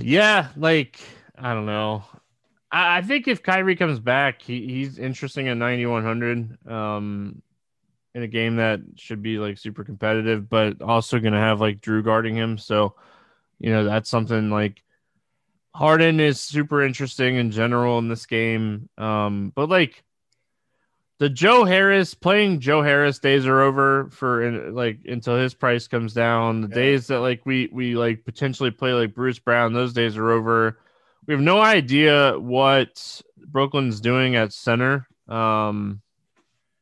[0.00, 1.00] Yeah, like
[1.36, 2.04] I don't know.
[2.70, 6.68] I, I think if Kyrie comes back, he, he's interesting at 9100.
[6.70, 7.42] Um,
[8.16, 11.82] in a game that should be like super competitive, but also going to have like
[11.82, 12.56] Jrue guarding him.
[12.56, 12.94] So,
[13.58, 14.82] you know, that's something like
[15.74, 18.88] Harden is super interesting in general in this game.
[18.96, 20.02] Um, but like
[21.18, 26.12] the Joe Harris playing Joe Harris days are over for like until his price comes
[26.12, 26.62] down.
[26.62, 26.74] The yeah.
[26.74, 30.78] days that like we we like potentially play like Bruce Brown, those days are over.
[31.26, 35.08] We have no idea what Brooklyn's doing at center.
[35.26, 36.02] Um,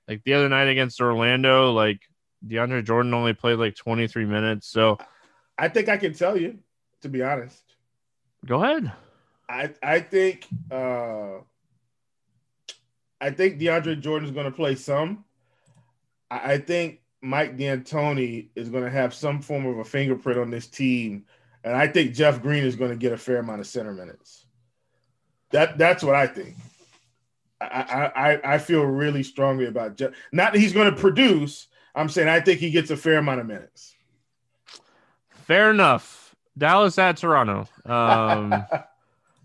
[0.09, 2.01] like the other night against Orlando, like
[2.47, 4.67] DeAndre Jordan only played like 23 minutes.
[4.67, 4.99] So
[5.57, 6.59] I think I can tell you,
[7.03, 7.63] to be honest.
[8.45, 8.93] Go ahead.
[9.49, 11.39] I I think uh
[13.25, 15.25] I think DeAndre Jordan is going to play some.
[16.31, 20.51] I, I think Mike D'Antoni is going to have some form of a fingerprint on
[20.51, 21.25] this team,
[21.65, 24.45] and I think Jeff Green is going to get a fair amount of center minutes.
[25.53, 26.55] That that's what I think.
[27.63, 30.11] I, I, I feel really strongly about Jeff.
[30.31, 31.69] Not that he's going to produce.
[31.95, 33.95] I'm saying I think he gets a fair amount of minutes.
[35.31, 36.35] Fair enough.
[36.59, 37.69] Dallas at Toronto.
[37.87, 38.65] Um,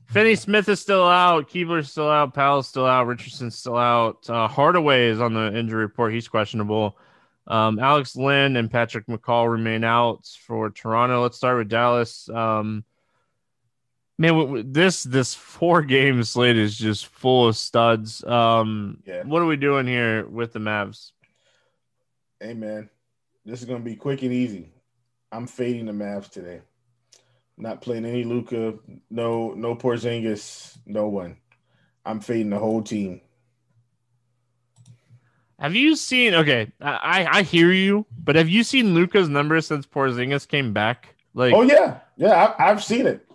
[0.09, 1.49] Finney Smith is still out.
[1.49, 2.33] Kleber's still out.
[2.33, 3.05] Powell's still out.
[3.05, 4.27] Richardson's still out.
[4.27, 6.13] Uh, Hardaway is on the injury report.
[6.13, 6.97] He's questionable.
[7.45, 11.21] Um, Alex Len and Patrick McCaw remain out for Toronto.
[11.21, 12.27] Let's start with Dallas.
[12.27, 12.83] Um,
[14.17, 18.23] man, this this four game slate is just full of studs.
[18.23, 19.23] Um, yeah.
[19.23, 21.11] What are we doing here with the Mavs?
[22.39, 22.89] Hey man,
[23.45, 24.71] this is gonna be quick and easy.
[25.31, 26.61] I'm fading the Mavs today.
[27.59, 28.75] Not playing any Luka,
[29.11, 31.37] no no Porzingis, no one.
[32.05, 33.21] I'm fading the whole team.
[35.59, 36.33] Have you seen?
[36.33, 41.15] Okay, I I hear you, but have you seen Luka's numbers since Porzingis came back?
[41.33, 43.25] Like, oh yeah, yeah, I, I've seen it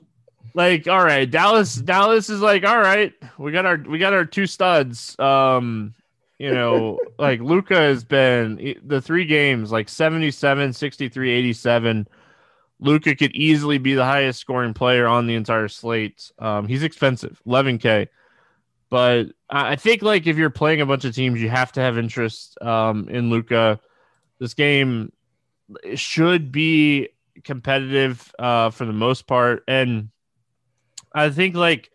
[0.54, 4.24] like all right dallas dallas is like all right we got our we got our
[4.24, 5.94] two studs um
[6.38, 12.08] you know like Luka has been the three games like 77 63 87
[12.84, 16.30] luka could easily be the highest scoring player on the entire slate.
[16.38, 18.08] Um he's expensive 11k
[18.90, 21.98] but i think like if you're playing a bunch of teams you have to have
[21.98, 23.80] interest um in Luka.
[24.38, 25.10] this game
[25.94, 27.08] should be
[27.42, 29.64] competitive uh for the most part.
[29.66, 30.10] And
[31.12, 31.90] I think like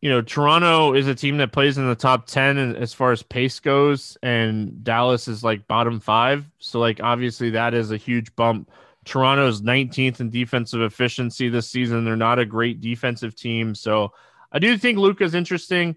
[0.00, 3.22] you know Toronto is a team that plays in the top 10 as far as
[3.22, 8.34] pace goes and Dallas is like bottom 5 so like obviously that is a huge
[8.36, 8.70] bump
[9.04, 12.04] Toronto's 19th in defensive efficiency this season.
[12.04, 13.74] They're not a great defensive team.
[13.74, 14.12] So
[14.52, 15.96] I do think Luka's interesting.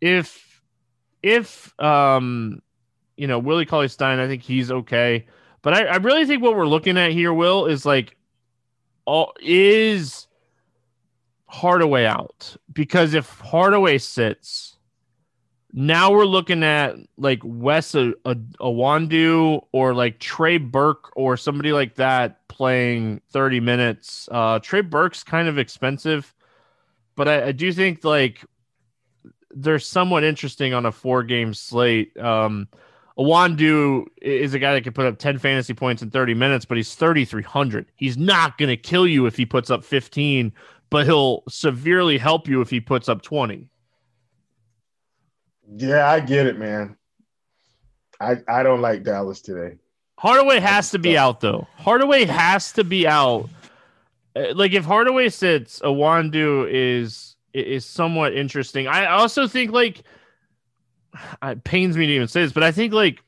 [0.00, 0.62] If
[1.22, 2.62] if um
[3.16, 5.26] you know Willie Cauley Stein I think he's okay.
[5.62, 8.16] But I, I really think what we're looking at here Will is like
[9.04, 10.26] all is
[11.46, 12.56] Hardaway out?
[12.72, 14.78] Because if Hardaway sits,
[15.72, 21.72] now we're looking at like Wes a, a, Iwundu or like Trey Burke or somebody
[21.72, 24.28] like that playing 30 minutes.
[24.30, 26.34] Uh, Trey Burke's kind of expensive,
[27.16, 28.44] but I, I do think like
[29.50, 32.14] they're somewhat interesting on a four game slate.
[32.18, 32.68] Um,
[33.18, 36.76] Iwundu is a guy that can put up 10 fantasy points in 30 minutes, but
[36.76, 37.90] he's 3,300.
[37.96, 40.52] He's not going to kill you if he puts up 15
[40.90, 43.68] but he'll severely help you if he puts up 20.
[45.76, 46.96] Yeah, I get it, man.
[48.20, 49.76] I I don't like Dallas today.
[50.20, 51.66] Hardaway has to be out though.
[51.78, 53.48] Hardaway has to be out.
[54.36, 58.86] Uh, like if Hardaway sits, Iwundu is is somewhat interesting.
[58.86, 60.02] I also think like
[61.42, 63.22] it pains me to even say this, but I think like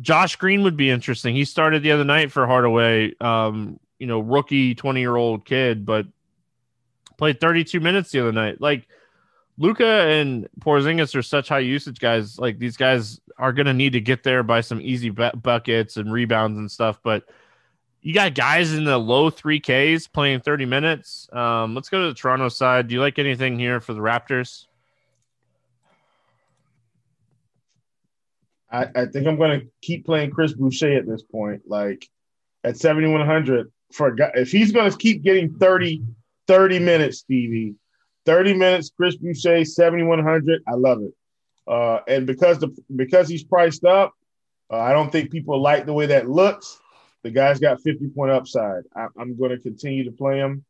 [0.00, 1.34] Josh Green would be interesting.
[1.34, 5.84] He started the other night for Hardaway, um, you know, rookie 20 year old kid,
[5.84, 6.06] but
[7.18, 8.60] played 32 minutes the other night.
[8.60, 8.86] Like
[9.58, 12.38] Luka and Porzingis are such high usage guys.
[12.38, 15.96] Like these guys are going to need to get there by some easy bu- buckets
[15.96, 17.00] and rebounds and stuff.
[17.02, 17.24] But
[18.02, 21.28] you got guys in the low three Ks playing 30 minutes.
[21.32, 22.88] Um, let's go to the Toronto side.
[22.88, 24.66] Do you like anything here for the Raptors?
[28.70, 31.62] I, I think I'm going to keep playing Chris Boucher at this point.
[31.66, 32.08] Like
[32.62, 36.04] at 7,100 for a guy, if he's going to keep getting 30
[36.50, 37.76] 30 minutes, Stevie.
[38.26, 40.62] 30 minutes, Chris Boucher, 7,100.
[40.66, 41.14] I love it.
[41.66, 44.14] Uh, and because the because he's priced up,
[44.70, 46.78] uh, I don't think people like the way that looks.
[47.22, 48.84] The guy's got 50 point upside.
[48.94, 50.64] I, am going to continue to play him.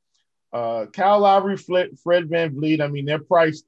[0.53, 3.65] Uh, Kyle Lowry, Fred, Fred VanVleet, I mean, they're priced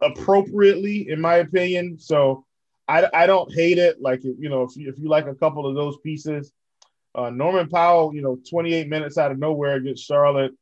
[0.00, 1.98] appropriately, in my opinion.
[1.98, 2.46] So
[2.86, 4.00] I, I don't hate it.
[4.00, 6.50] Like, you know, if you, if you like a couple of those pieces,
[7.14, 10.52] uh, Norman Powell, you know, 28 minutes out of nowhere against Charlotte.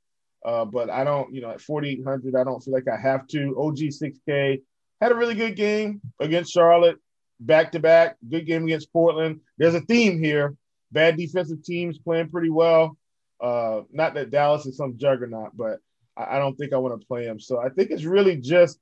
[0.45, 3.57] Uh, but I don't, you know, at 4,800, I don't feel like I have to.
[3.59, 4.63] OG 6K
[5.01, 6.99] had a really good game against Charlotte,
[7.41, 8.17] back to back.
[8.29, 9.41] Good game against Portland.
[9.59, 10.57] There's a theme here.
[10.93, 12.97] Bad defensive teams playing pretty well.
[13.41, 15.81] Uh, not that Dallas is some juggernaut, but
[16.17, 17.39] I, I don't think I want to play him.
[17.39, 18.79] So I think it's really just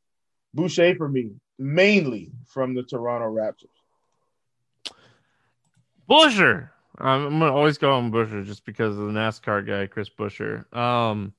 [0.55, 4.95] Boucher for me, mainly from the Toronto Raptors.
[6.09, 6.71] Buescher.
[6.99, 10.73] I'm gonna always go on Buescher just because of the NASCAR guy, Chris Buescher.
[10.77, 11.33] Um,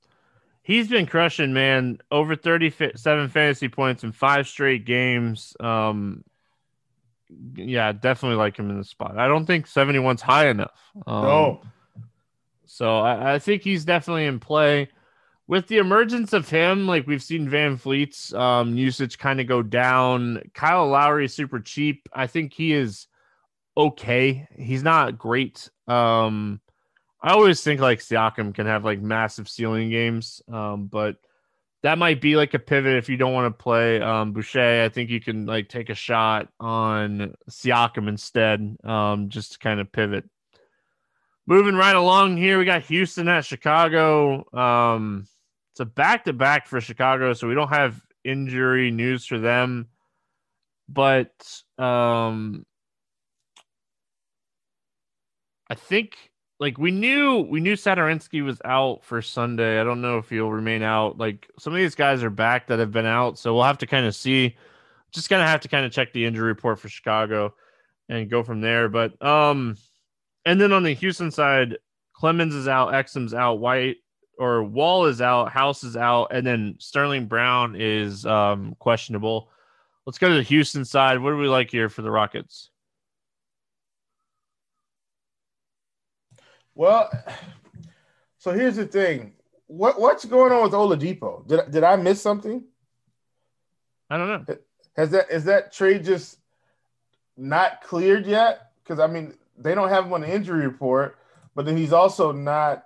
[0.66, 2.00] he's been crushing, man.
[2.12, 5.56] Over 37 fantasy points in five straight games.
[5.60, 6.24] Um,
[7.56, 9.18] yeah, definitely like him in the spot.
[9.18, 10.82] I don't think 71's high enough.
[11.08, 11.62] Um, no.
[12.66, 14.90] So I, I, think he's definitely in play.
[15.48, 20.42] With the emergence of him, like we've seen VanVleet's um, usage kind of go down.
[20.56, 22.10] Kyle Lowry is super cheap.
[22.12, 23.06] I think he is
[23.78, 24.48] okay.
[24.58, 25.70] He's not great.
[25.88, 26.60] Um,
[27.26, 31.16] I always think like Siakam can have like massive ceiling games, um, but
[31.82, 34.84] that might be like a pivot if you don't want to play um, Boucher.
[34.84, 39.80] I think you can like take a shot on Siakam instead, um, just to kind
[39.80, 40.30] of pivot.
[41.48, 44.46] Moving right along here, we got Houston at Chicago.
[44.56, 45.28] Um,
[45.72, 49.88] it's a back to back for Chicago, so we don't have injury news for them.
[50.88, 51.34] But
[51.80, 52.68] um,
[55.68, 56.16] I think
[56.60, 59.80] like we knew we knew Satoransky was out for Sunday.
[59.80, 61.18] I don't know if he'll remain out.
[61.18, 63.88] Like some of these guys are back that have been out, so we'll have to
[63.88, 64.56] kind of see.
[65.12, 67.54] Just gonna have to kind of check the injury report for Chicago
[68.10, 68.88] and go from there.
[68.90, 69.78] But um,
[70.46, 71.78] and then on the Houston side,
[72.20, 73.98] Clemons is out, Exum's out, White
[74.38, 79.50] or Wall is out, House is out, and then Sterling Brown is um questionable.
[80.06, 81.20] Let's go to the Houston side.
[81.20, 82.70] What do we like here for the Rockets?
[86.76, 87.10] Well,
[88.38, 89.34] so here's the thing.
[89.68, 91.48] What what's going on with Oladipo?
[91.48, 92.64] Did did I miss something?
[94.10, 94.56] I don't know.
[94.96, 96.38] Has that is that trade just
[97.36, 98.72] not cleared yet?
[98.84, 101.18] Because I mean, they don't have him on the injury report,
[101.56, 102.86] but then he's also not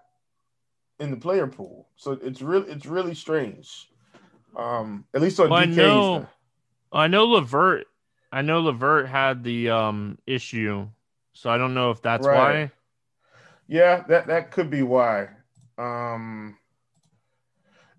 [1.00, 1.88] in the player pool.
[1.98, 3.90] So it's really it's really strange.
[4.56, 5.72] Um, at least on well, DK.
[5.72, 6.28] I know,
[6.92, 7.88] I know LeVert.
[8.32, 10.88] I know LeVert had the um issue,
[11.34, 12.70] so I don't know if that's right.
[12.70, 12.72] why.
[13.70, 15.30] Yeah, that that could be why.
[15.78, 16.58] Um,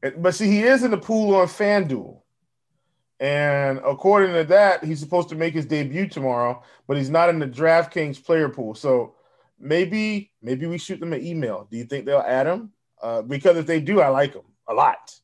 [0.02, 2.20] it, but see, he is in the pool on FanDuel,
[3.20, 7.38] and according to that, he's supposed to make his debut tomorrow, but he's not in
[7.38, 8.74] the DraftKings player pool.
[8.74, 9.14] So
[9.60, 11.68] maybe maybe we shoot them an email.
[11.70, 12.72] Do you think they'll add him?
[13.00, 15.16] Uh, because if they do, I like him a lot.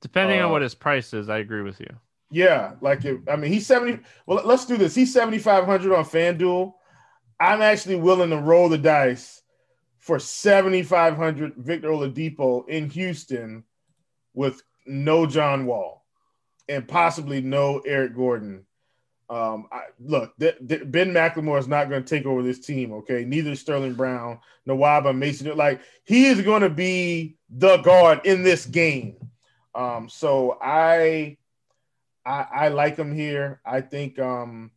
[0.00, 1.94] Depending uh, on what his price is, I agree with you.
[2.32, 4.02] Yeah, like if, I mean, he's seventy.
[4.26, 4.96] Well, let's do this.
[4.96, 6.74] He's seventy five hundred on FanDuel.
[7.38, 9.37] I'm actually willing to roll the dice
[10.08, 13.62] for 7,500 Victor Oladipo in Houston
[14.32, 16.02] with no John Wall
[16.66, 18.64] and possibly no Eric Gordon.
[19.28, 22.90] Um, I, look, th- th- Ben McLemore is not going to take over this team.
[22.94, 25.54] Okay, neither Sterling Brown, Nwaba, Mason.
[25.54, 29.16] Like he is going to be the guard in this game.
[29.74, 31.36] Um, so I,
[32.24, 33.60] I, I like him here.
[33.62, 34.70] I think um,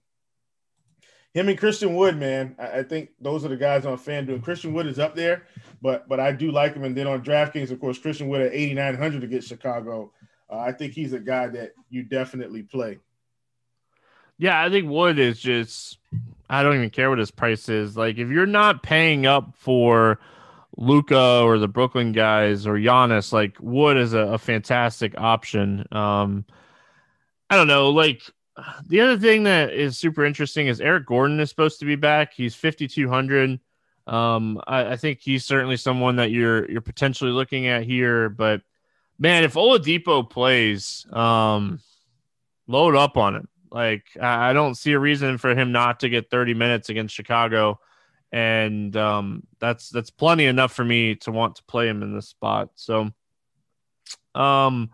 [1.33, 4.43] him and Christian Wood, man, I, I, think those are the guys on FanDuel.
[4.43, 5.43] Christian Wood is up there,
[5.81, 6.83] but but I do like him.
[6.83, 10.11] And then on DraftKings, of course, Christian Wood at 8,900 against Chicago.
[10.49, 12.99] Uh, I think he's a guy that you definitely play.
[14.37, 15.99] Yeah, I think Wood is just,
[16.49, 17.95] I don't even care what his price is.
[17.95, 20.19] Like, if you're not paying up for
[20.75, 25.85] Luka or the Brooklyn guys or Giannis, like, Wood is a, a fantastic option.
[25.91, 26.45] Um,
[27.51, 28.23] I don't know, like,
[28.87, 32.33] the other thing that is super interesting is Eric Gordon is supposed to be back.
[32.33, 33.59] He's 5200.
[34.07, 38.29] Um, I, I, think he's certainly someone that you're you're potentially looking at here.
[38.29, 38.61] But
[39.19, 41.79] man, if Oladipo plays, um,
[42.67, 43.47] load up on him.
[43.71, 47.15] Like I, I don't see a reason for him not to get 30 minutes against
[47.15, 47.79] Chicago,
[48.31, 52.27] and um, that's that's plenty enough for me to want to play him in this
[52.27, 52.69] spot.
[52.75, 53.11] So,
[54.33, 54.89] um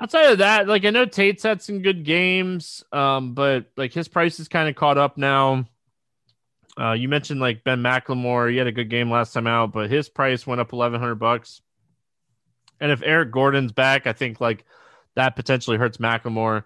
[0.00, 4.08] outside of that, like I know Tate's had some good games, um, but like his
[4.08, 5.66] price is kind of caught up now.
[6.78, 9.90] Uh, you mentioned like Ben McLemore, he had a good game last time out, but
[9.90, 11.62] his price went up eleven hundred bucks.
[12.80, 14.64] And if Eric Gordon's back, I think like
[15.14, 16.64] that potentially hurts McLemore.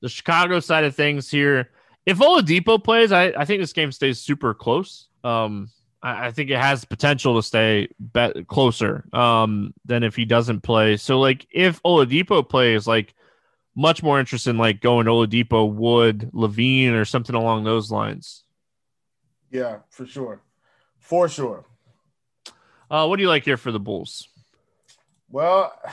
[0.00, 1.70] The Chicago side of things here,
[2.06, 5.08] if Oladipo plays, I, I think this game stays super close.
[5.24, 5.70] Um,
[6.02, 10.60] I, I think it has potential to stay bet closer um, than if he doesn't
[10.60, 10.96] play.
[10.96, 13.14] So, like, if Oladipo plays, like,
[13.74, 18.42] much more interested in like going Oladipo, Wood, LaVine, or something along those lines.
[19.52, 20.42] Yeah, for sure,
[20.98, 21.64] for sure.
[22.90, 24.26] Uh, what do you like here for the Bulls?
[25.30, 25.92] Well, I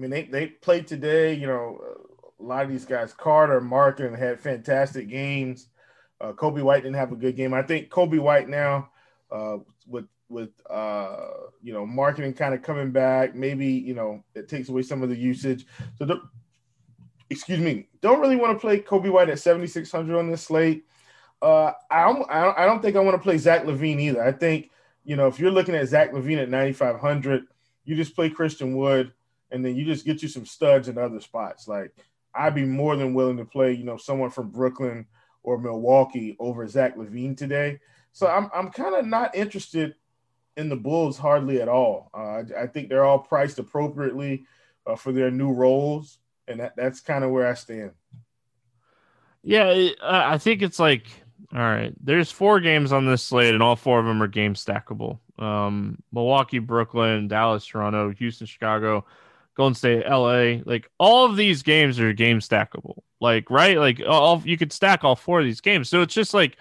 [0.00, 1.34] mean, they, they played today.
[1.34, 1.80] You know,
[2.38, 5.66] a lot of these guys, Carter, Markkanen, had fantastic games.
[6.20, 7.52] Uh, Coby White didn't have a good game.
[7.52, 8.90] I think Coby White now,
[9.30, 11.28] uh, with with uh,
[11.62, 15.08] you know Markkanen kind of coming back, maybe you know it takes away some of
[15.08, 15.66] the usage.
[15.98, 16.20] So, the,
[17.30, 20.84] excuse me, don't really want to play Coby White at 7600 on this slate.
[21.42, 24.24] Uh, I don't, I don't think I want to play Zach LaVine either.
[24.24, 24.70] I think
[25.04, 27.46] you know if you're looking at Zach LaVine at 9500
[27.86, 29.12] you just play Christian Wood,
[29.50, 31.66] and then you just get you some studs in other spots.
[31.66, 31.92] Like
[32.34, 35.06] I'd be more than willing to play, you know, someone from Brooklyn
[35.42, 37.78] or Milwaukee over Zach LaVine today.
[38.16, 39.94] So I'm I'm kind of not interested
[40.56, 42.08] in the Bulls hardly at all.
[42.14, 44.46] Uh, I, I, think they're all priced appropriately
[44.86, 46.16] uh, for their new roles,
[46.48, 47.90] and that, that's kind of where I stand.
[49.42, 51.08] Yeah, I think it's like
[51.52, 51.92] all right.
[52.02, 55.18] There's four games on this slate, and all four of them are game stackable.
[55.38, 59.04] Um, Milwaukee, Brooklyn, Dallas, Toronto, Houston, Chicago,
[59.58, 60.62] Golden State, LA.
[60.64, 63.02] Like all of these games are game stackable.
[63.20, 65.90] Like right, like all you could stack all four of these games.
[65.90, 66.56] So it's just like,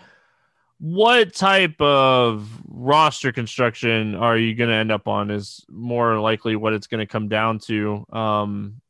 [0.80, 5.32] what type of roster construction are you going to end up on?
[5.32, 8.06] Is more likely what it's going to come down to.
[8.12, 8.82] Um,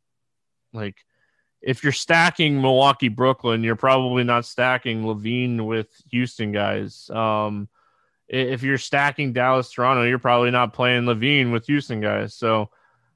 [0.73, 0.97] like
[1.61, 7.09] if you're stacking Milwaukee, Brooklyn, you're probably not stacking LaVine with Houston guys.
[7.09, 7.69] Um,
[8.27, 12.33] if you're stacking Dallas, Toronto, you're probably not playing LaVine with Houston guys.
[12.33, 12.69] So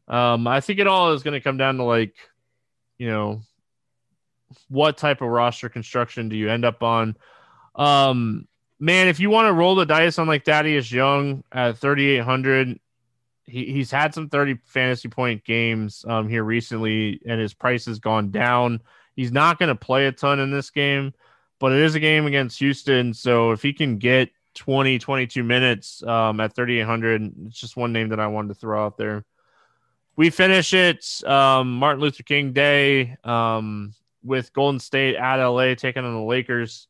[0.08, 2.16] um, I think it all is going to come down to like,
[2.98, 3.42] you know,
[4.68, 7.16] what type of roster construction do you end up on?
[7.76, 8.48] Um,
[8.80, 12.80] man, if you want to roll the dice on like Thaddeus Young at 3,800,
[13.46, 18.00] he, he's had some 30 fantasy point games um, here recently, and his price has
[18.00, 18.82] gone down.
[19.16, 21.14] He's not going to play a ton in this game,
[21.60, 23.14] but it is a game against Houston.
[23.14, 28.10] So if he can get 20, 22 minutes um, at 3,800, it's just one name
[28.10, 29.26] that I wanted to throw out there.
[30.16, 36.04] We finish it um, Martin Luther King Day um, with Golden State at LA taking
[36.04, 36.88] on the Lakers.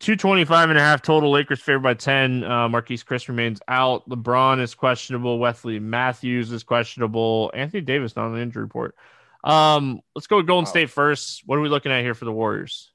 [0.00, 1.30] 225 and a half total.
[1.30, 2.44] Lakers favored by 10.
[2.44, 4.08] Uh, Marquese Chriss remains out.
[4.08, 5.38] LeBron is questionable.
[5.38, 7.50] Wesley Matthews is questionable.
[7.52, 8.94] Anthony Davis not on the injury report.
[9.42, 10.70] Um, let's go with Golden wow.
[10.70, 11.42] State first.
[11.46, 12.92] What are we looking at here for the Warriors?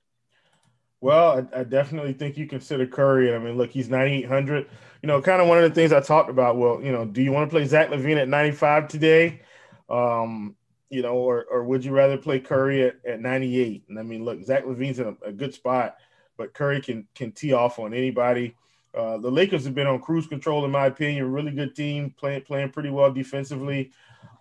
[1.02, 3.36] Well, I, I, definitely think you consider Curry.
[3.36, 4.70] I mean, look, he's 9,800.
[5.02, 6.58] You know, kind of one of the things I talked about.
[6.58, 9.42] Well, you know, do you want to play Zach LaVine at 95 today?
[9.90, 10.56] Um,
[10.90, 13.84] you know, or, or would you rather play Curry at, at 98?
[13.90, 15.98] And I mean, look, Zach LaVine's in a, a good spot
[16.44, 18.54] but Curry can can tee off on anybody.
[18.94, 21.32] Uh, the Lakers have been on cruise control, in my opinion.
[21.32, 23.92] Really good team, playing playing pretty well defensively.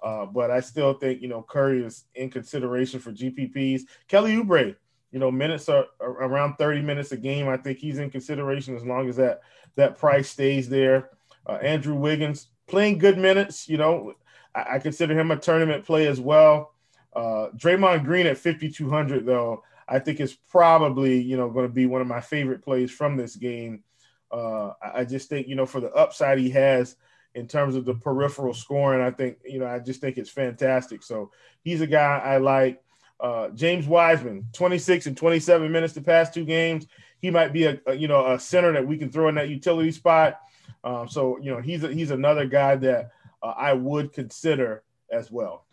[0.03, 3.83] Uh, but I still think you know Curry is in consideration for GPPs.
[4.09, 4.75] Kelly Oubre,
[5.13, 7.49] you know, minutes are, around 30 minutes a game.
[7.49, 9.43] I think he's in consideration as long as that
[9.77, 11.11] that price stays there.
[11.47, 13.69] Uh, Andrew Wiggins playing good minutes.
[13.69, 14.15] You know,
[14.57, 16.75] I, I, consider him a tournament play as well.
[17.15, 19.63] Uh, Draymond Green at 5200 though.
[19.93, 23.17] I think is probably you know going to be one of my favorite plays from
[23.17, 23.85] this game.
[24.31, 26.97] Uh, I just think you know for the upside he has
[27.35, 31.03] in terms of the peripheral scoring, I think you know I just think it's fantastic.
[31.03, 31.31] So
[31.63, 32.83] he's a guy I like.
[33.21, 36.89] Uh, James Wiseman, 26 and 27 minutes the past two games.
[37.21, 39.51] He might be a, a you know a center that we can throw in that
[39.51, 40.41] utility spot.
[40.83, 43.11] Um, so you know he's a, he's another guy that
[43.43, 45.67] uh, I would consider as well.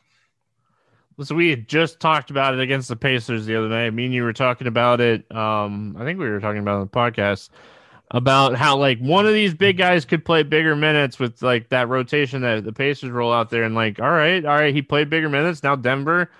[1.22, 3.94] So we had just talked about it against the Pacers the other night.
[3.94, 5.30] Me and you were talking about it.
[5.36, 7.50] Um, I think we were talking about on the podcast
[8.12, 11.90] about how like one of these big guys could play bigger minutes with like that
[11.90, 15.10] rotation that the Pacers roll out there, and like, all right, all right, he played
[15.10, 15.62] bigger minutes.
[15.64, 16.32] Now Denver.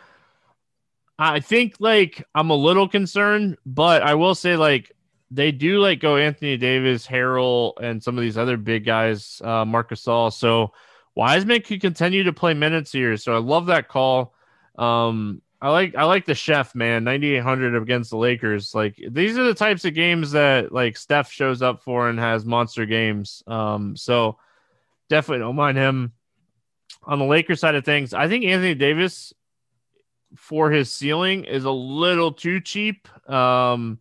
[1.20, 4.94] I think like I'm a little concerned, but I will say like
[5.30, 9.66] they do like go Anthony Davis, Harrell, and some of these other big guys, uh,
[9.66, 10.32] Marc Gasol.
[10.32, 10.72] So
[11.16, 13.18] Wiseman could continue to play minutes here.
[13.18, 14.34] So I love that call.
[14.80, 18.74] Um, I like I like the chef man 9800 against the Lakers.
[18.74, 22.46] Like these are the types of games that like Steph shows up for and has
[22.46, 23.44] monster games.
[23.46, 24.38] Um, so
[25.10, 26.14] definitely don't mind him.
[27.04, 29.34] On the Lakers side of things, I think Anthony Davis
[30.36, 33.08] for his ceiling is a little too cheap.
[33.30, 34.00] Um,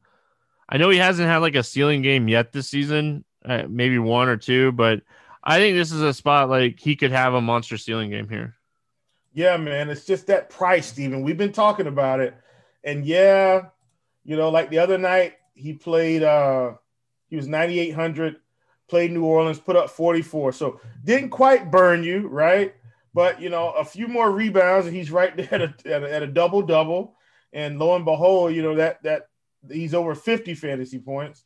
[0.68, 4.28] I know he hasn't had like a ceiling game yet this season, uh, maybe one
[4.28, 5.02] or two, but
[5.42, 8.57] I think this is a spot like he could have a monster ceiling game here.
[9.38, 11.22] Yeah, man, it's just that price, Steven.
[11.22, 12.34] We've been talking about it.
[12.82, 13.66] And yeah,
[14.24, 16.72] you know, like the other night, he played uh
[17.28, 18.34] he was 9800
[18.88, 20.50] played New Orleans, put up 44.
[20.54, 22.74] So didn't quite burn you, right?
[23.14, 26.14] But you know, a few more rebounds, and he's right there at a, at a,
[26.14, 27.14] at a double double.
[27.52, 29.28] And lo and behold, you know that that
[29.70, 31.44] he's over 50 fantasy points.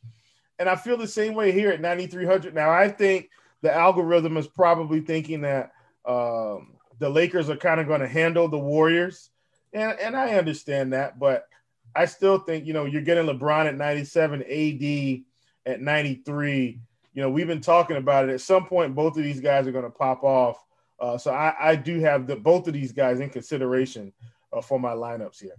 [0.57, 2.55] And I feel the same way here at 9,300.
[2.55, 3.29] Now, I think
[3.61, 5.73] the algorithm is probably thinking that
[6.05, 9.29] um, the Lakers are kind of going to handle the Warriors.
[9.73, 11.47] And, and I understand that, but
[11.95, 16.79] I still think, you know, you're getting LeBron at 97, AD at 93
[17.13, 18.33] you know, we've been talking about it.
[18.33, 20.63] At some point, both of these guys are going to pop off.
[20.99, 24.13] Uh, so I, I, do have the both of these guys in consideration
[24.51, 25.55] uh, for my lineups here.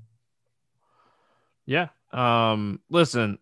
[1.66, 1.89] Yeah.
[2.12, 3.39] Um, listen,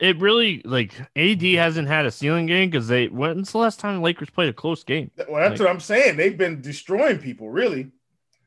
[0.00, 3.96] it really like AD hasn't had a ceiling game because they when's the last time
[3.96, 5.10] the Lakers played a close game?
[5.28, 6.16] Well, that's like, what I'm saying.
[6.16, 7.90] They've been destroying people, really.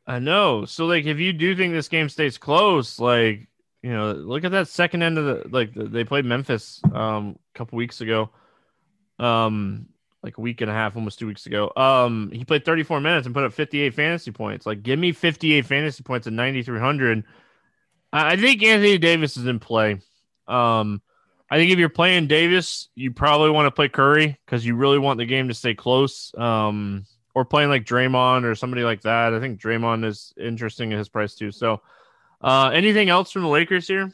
[0.05, 0.65] I know.
[0.65, 3.47] So like, if you do think this game stays close, like
[3.81, 7.57] you know, look at that second end of the like they played Memphis um a
[7.57, 8.29] couple weeks ago
[9.19, 9.87] um,
[10.23, 11.71] like a week and a half, almost two weeks ago.
[11.75, 14.65] Um, he played 34 minutes and put up 58 fantasy points.
[14.65, 17.23] Like, give me 58 fantasy points at 9,300.
[18.13, 19.99] I think Anthony Davis is in play.
[20.47, 21.01] Um,
[21.49, 24.99] I think if you're playing Davis, you probably want to play Curry because you really
[24.99, 26.33] want the game to stay close.
[26.37, 27.05] Um,
[27.37, 29.31] or playing like Draymond or somebody like that.
[29.31, 31.51] I think Draymond is interesting at his price too.
[31.51, 31.83] So,
[32.41, 34.11] uh, anything else from the Lakers here?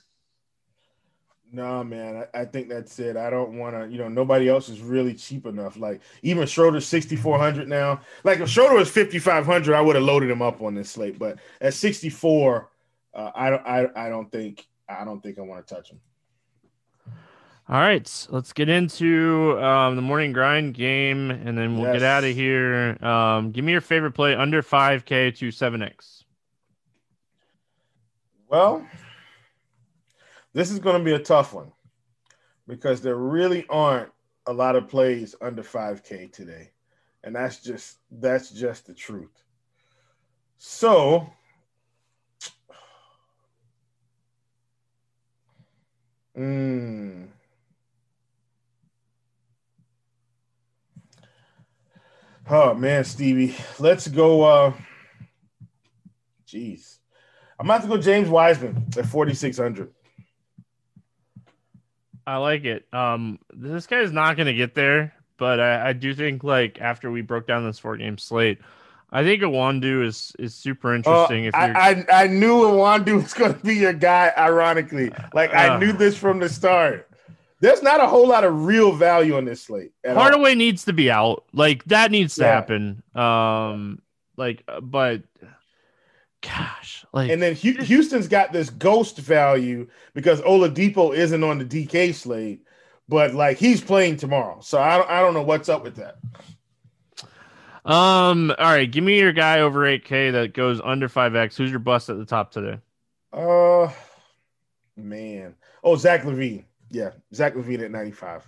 [1.49, 3.15] No, man, I, I, think that's it.
[3.15, 5.77] I don't want to, you know, nobody else is really cheap enough.
[5.77, 8.01] Like even Schroeder's 6,400 now.
[8.25, 11.17] Like if Schroeder was 5,500, I would have loaded him up on this slate.
[11.17, 12.69] But at 64,
[13.13, 16.01] uh, I don't, I, I don't think, I don't think I want to touch him.
[17.70, 22.01] All right, let's get into um, the morning grind game, and then we'll yes.
[22.01, 22.97] get out of here.
[23.03, 26.24] Um, give me your favorite play under 5K to 7X.
[28.49, 28.86] Well,
[30.51, 31.72] this is going to be a tough one
[32.68, 34.11] because there really aren't
[34.45, 36.72] a lot of plays under 5K today.
[37.24, 39.43] And that's just that's just the truth.
[40.57, 41.30] So
[46.38, 47.28] mm,
[52.50, 53.56] Oh man, Stevie.
[53.80, 54.74] Let's go uh
[56.48, 56.98] jeez.
[57.60, 59.94] I'm about to go James Wiseman at 4600.
[62.26, 62.86] I like it.
[62.94, 66.80] Um, this guy is not going to get there, but I, I, do think like
[66.80, 68.60] after we broke down this four game slate,
[69.12, 71.46] I think Iwundu is is super uh, interesting.
[71.46, 74.32] Uh, if I, I, I knew Iwundu was going to be your guy.
[74.38, 77.10] Ironically, like I uh, knew this from the start.
[77.64, 79.93] There's not a whole lot of real value on this slate.
[80.05, 80.55] Hardaway all.
[80.57, 81.45] needs to be out.
[81.53, 82.55] Like that needs to yeah.
[82.55, 83.01] happen.
[83.16, 84.01] Um,
[84.36, 85.24] like, but
[86.41, 92.14] gosh, like, and then Houston's got this ghost value because Oladipo isn't on the DK
[92.14, 92.66] slate,
[93.07, 96.18] but like he's playing tomorrow, so I don't, I don't know what's up with that.
[97.89, 98.53] Um.
[98.59, 101.55] All right, give me your guy over eight K that goes under five X.
[101.55, 102.80] Who's your bust at the top today?
[103.32, 103.89] Uh,
[104.97, 105.55] man.
[105.82, 106.66] Oh, Zach LaVine.
[106.94, 108.46] Yeah, Zach LaVine at ninety five.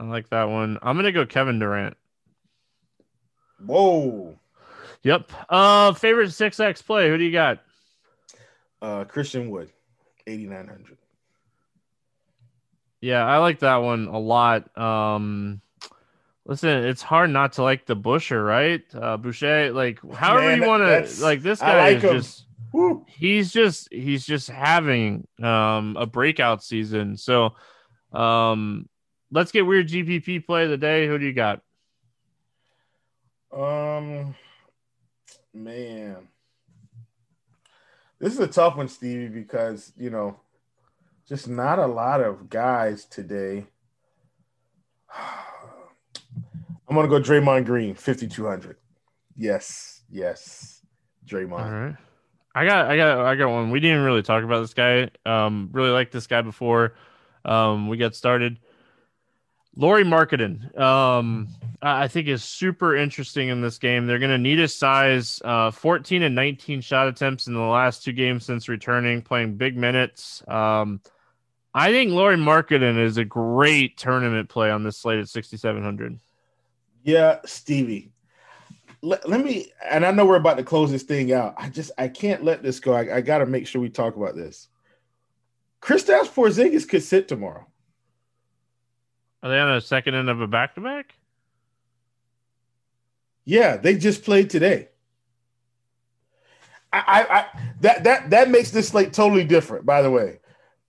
[0.00, 0.78] I like that one.
[0.82, 1.96] I'm gonna go Kevin Durant.
[3.64, 4.36] Whoa.
[5.04, 5.30] Yep.
[5.48, 7.08] Uh, favorite six X play.
[7.08, 7.60] Who do you got?
[8.82, 9.70] Uh, Christian Wood,
[10.26, 10.96] eighty nine hundred.
[13.00, 14.76] Yeah, I like that one a lot.
[14.76, 15.60] Um,
[16.44, 18.82] listen, it's hard not to like the Busher, right?
[18.92, 22.12] Uh, Boucher, like however Man, you want to like this guy like is him.
[22.16, 22.44] just.
[22.72, 23.04] Woo.
[23.08, 27.16] He's just he's just having um a breakout season.
[27.16, 27.54] So
[28.12, 28.88] um
[29.30, 31.06] let's get weird GPP play of the day.
[31.06, 31.62] Who do you got?
[33.52, 34.34] Um
[35.52, 36.28] man,
[38.20, 40.38] this is a tough one, Stevie, because you know,
[41.28, 43.66] just not a lot of guys today.
[46.88, 48.76] I'm gonna go Draymond Green, 5200.
[49.36, 50.82] Yes, yes,
[51.24, 51.64] Draymond.
[51.64, 51.96] All right.
[52.54, 53.70] I got, I got, I got one.
[53.70, 55.10] We didn't really talk about this guy.
[55.24, 56.94] Um, really like this guy before
[57.44, 58.58] um, we got started.
[59.76, 61.48] Lauri Markkanen, um,
[61.80, 64.06] I think is super interesting in this game.
[64.06, 65.40] They're going to need his size.
[65.44, 69.76] Uh, 14 and 19 shot attempts in the last two games since returning, playing big
[69.76, 70.42] minutes.
[70.48, 71.00] Um,
[71.72, 76.18] I think Lauri Markkanen is a great tournament play on this slate at 6,700.
[77.04, 78.10] Yeah, Stevie.
[79.02, 81.54] Let, let me, and I know we're about to close this thing out.
[81.56, 82.92] I just, I can't let this go.
[82.92, 84.68] I, I got to make sure we talk about this.
[85.80, 87.66] Kristaps Porzingis could sit tomorrow.
[89.42, 91.14] Are they on a second end of a back to back?
[93.46, 94.88] Yeah, they just played today.
[96.92, 99.86] I, I, that that that makes this slate totally different.
[99.86, 100.40] By the way,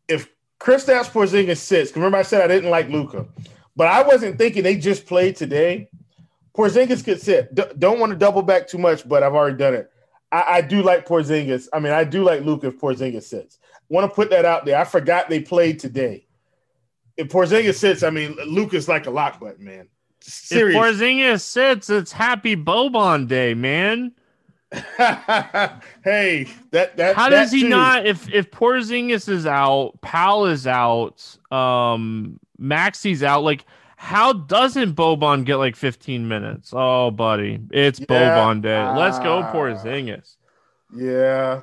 [0.08, 0.28] if
[0.60, 3.28] Kristaps Porzingis sits, remember I said I didn't like Luka,
[3.76, 5.90] but I wasn't thinking they just played today.
[6.56, 7.54] Porzingis could sit.
[7.54, 9.92] D- don't want to double back too much, but I've already done it.
[10.32, 11.68] I, I do like Porzingis.
[11.74, 13.60] I mean, I do like Luka if Porzingis sits.
[13.90, 14.80] Want to put that out there.
[14.80, 16.28] I forgot they played today.
[17.18, 19.88] If Porzingis sits, I mean, Luka's like a lock button, man.
[20.22, 20.76] Serious.
[20.76, 24.14] If Porzingis sits, it's Happy Boban Day, man.
[24.72, 27.70] hey, that that how that does he too.
[27.70, 28.06] not?
[28.06, 33.44] If if Porzingis is out, Powell is out, um, Maxi's out.
[33.44, 33.66] Like,
[34.02, 36.72] how doesn't Boban get like 15 minutes?
[36.74, 38.84] Oh, buddy, it's yeah, Boban day.
[38.98, 39.54] Let's go, ah.
[39.54, 40.38] Porzingis.
[40.92, 41.62] Yeah.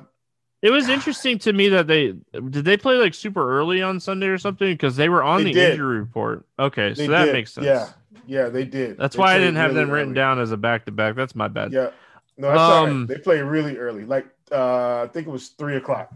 [0.61, 4.27] It was interesting to me that they did they play like super early on Sunday
[4.27, 5.71] or something because they were on they the did.
[5.71, 6.45] injury report.
[6.57, 7.33] Okay, they so that did.
[7.33, 7.65] makes sense.
[7.65, 7.89] Yeah,
[8.25, 8.97] yeah, they did.
[8.97, 10.15] That's they why I didn't have really them written early.
[10.15, 11.15] down as a back to back.
[11.15, 11.73] That's my bad.
[11.73, 11.89] Yeah,
[12.37, 16.13] no, that's um, They play really early, like uh, I think it was three o'clock.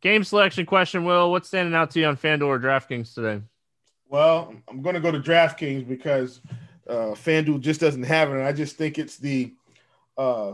[0.00, 1.30] Game selection question, Will.
[1.30, 3.42] What's standing out to you on FanDuel or DraftKings today?
[4.14, 6.40] Well, I'm going to go to DraftKings because
[6.86, 9.52] uh, FanDuel just doesn't have it, and I just think it's the
[10.16, 10.52] uh,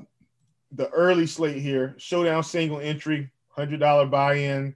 [0.72, 1.94] the early slate here.
[1.98, 4.74] Showdown single entry, hundred dollar buy in.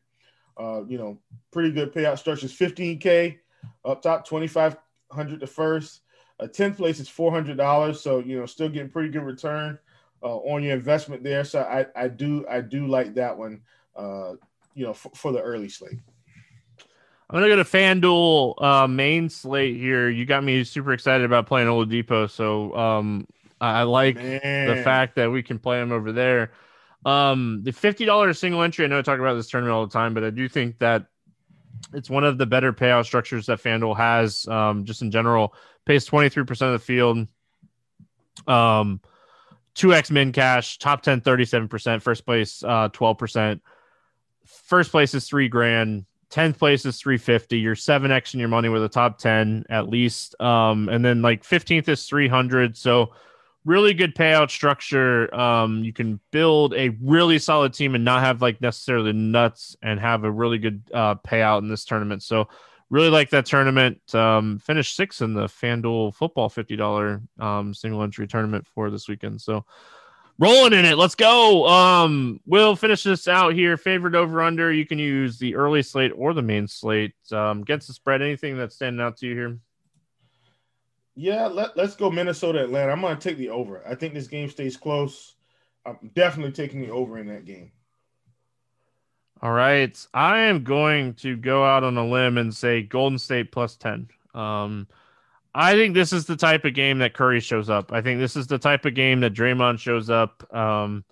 [0.60, 1.16] Uh, you know,
[1.50, 2.52] pretty good payout structures.
[2.52, 3.38] 15k
[3.86, 6.02] up top, 2500 to first.
[6.40, 7.96] A 10th place is $400.
[7.96, 9.78] So, you know, still getting pretty good return
[10.22, 11.44] uh, on your investment there.
[11.44, 13.62] So I, I do, I do like that one,
[13.96, 14.34] uh,
[14.74, 16.00] you know, f- for the early slate.
[17.34, 20.08] I'm gonna go to FanDuel uh, main slate here.
[20.08, 23.26] You got me super excited about playing Oladipo, so um,
[23.60, 24.68] I like Man.
[24.68, 26.52] the fact that we can play him over there.
[27.04, 28.84] Um, the fifty dollars single entry.
[28.84, 31.06] I know I talk about this tournament all the time, but I do think that
[31.92, 35.54] it's one of the better payout structures that FanDuel has, um, just in general
[35.86, 37.26] pays 23% of the field.
[38.46, 39.00] Um,
[39.74, 43.60] 2x min cash, top 10, 37%, first place, uh, 12%.
[44.46, 46.04] First place is three grand.
[46.30, 47.58] 10th place is 350.
[47.58, 50.40] You're 7x in your money with a top 10 at least.
[50.40, 52.76] Um, and then like 15th is 300.
[52.76, 53.12] So
[53.64, 55.34] really good payout structure.
[55.34, 59.98] Um, you can build a really solid team and not have like necessarily nuts and
[60.00, 62.22] have a really good uh, payout in this tournament.
[62.22, 62.48] So
[62.90, 64.14] really like that tournament.
[64.14, 69.08] Um, finished sixth in the FanDuel football fifty dollar um, single entry tournament for this
[69.08, 69.40] weekend.
[69.40, 69.64] So
[70.38, 70.98] rolling in it.
[70.98, 71.66] Let's go.
[71.68, 73.76] Um, we'll finish this out here.
[73.76, 74.72] Favorite over under.
[74.72, 77.14] You can use the early slate or the main slate.
[77.32, 78.22] Um, against the spread.
[78.22, 79.58] Anything that's standing out to you here?
[81.16, 82.92] Yeah, let, let's go Minnesota Atlanta.
[82.92, 83.86] I'm going to take the over.
[83.86, 85.34] I think this game stays close.
[85.86, 87.70] I'm definitely taking the over in that game.
[89.40, 90.06] All right.
[90.12, 94.08] I am going to go out on a limb and say Golden State plus 10.
[94.34, 94.88] Um,
[95.54, 97.92] I think this is the type of game that Curry shows up.
[97.92, 100.52] I think this is the type of game that Draymond shows up.
[100.54, 101.04] Um,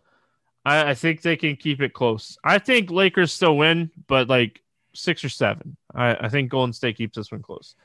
[0.65, 2.37] I, I think they can keep it close.
[2.43, 4.61] I think Lakers still win, but like
[4.95, 5.77] six or seven.
[5.95, 7.77] I, I think Golden State keeps this one close.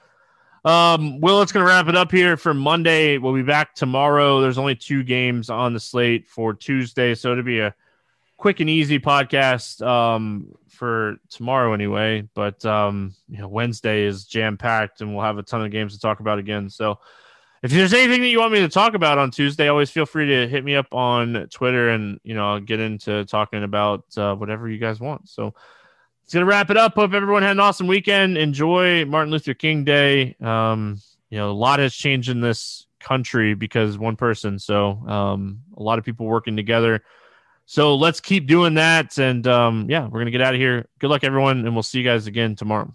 [0.66, 3.18] Um, Will, it's going to wrap it up here for Monday.
[3.20, 4.42] We'll be back tomorrow.
[4.42, 7.74] There's only two games on the slate for Tuesday, so it'll be a
[8.38, 12.28] quick and easy podcast um, for tomorrow anyway.
[12.34, 15.94] But um, you know, Wednesday is jam packed, and we'll have a ton of games
[15.94, 16.70] to talk about again.
[16.70, 17.00] So,
[17.64, 20.28] if there's anything that you want me to talk about on Tuesday, always feel free
[20.28, 24.36] to hit me up on Twitter, and you know, I'll get into talking about uh,
[24.36, 25.28] whatever you guys want.
[25.28, 25.54] So.
[26.24, 26.96] It's gonna wrap it up.
[26.96, 28.38] Hope everyone had an awesome weekend.
[28.38, 30.36] Enjoy Martin Luther King Day.
[30.42, 34.60] Um, you know, a lot has changed in this country because one person.
[34.60, 37.02] So um, a lot of people working together
[37.68, 39.20] so let's keep doing that.
[39.20, 40.88] And um, yeah, we're going to get out of here.
[41.00, 41.66] Good luck, everyone.
[41.66, 42.94] And we'll see you guys again tomorrow.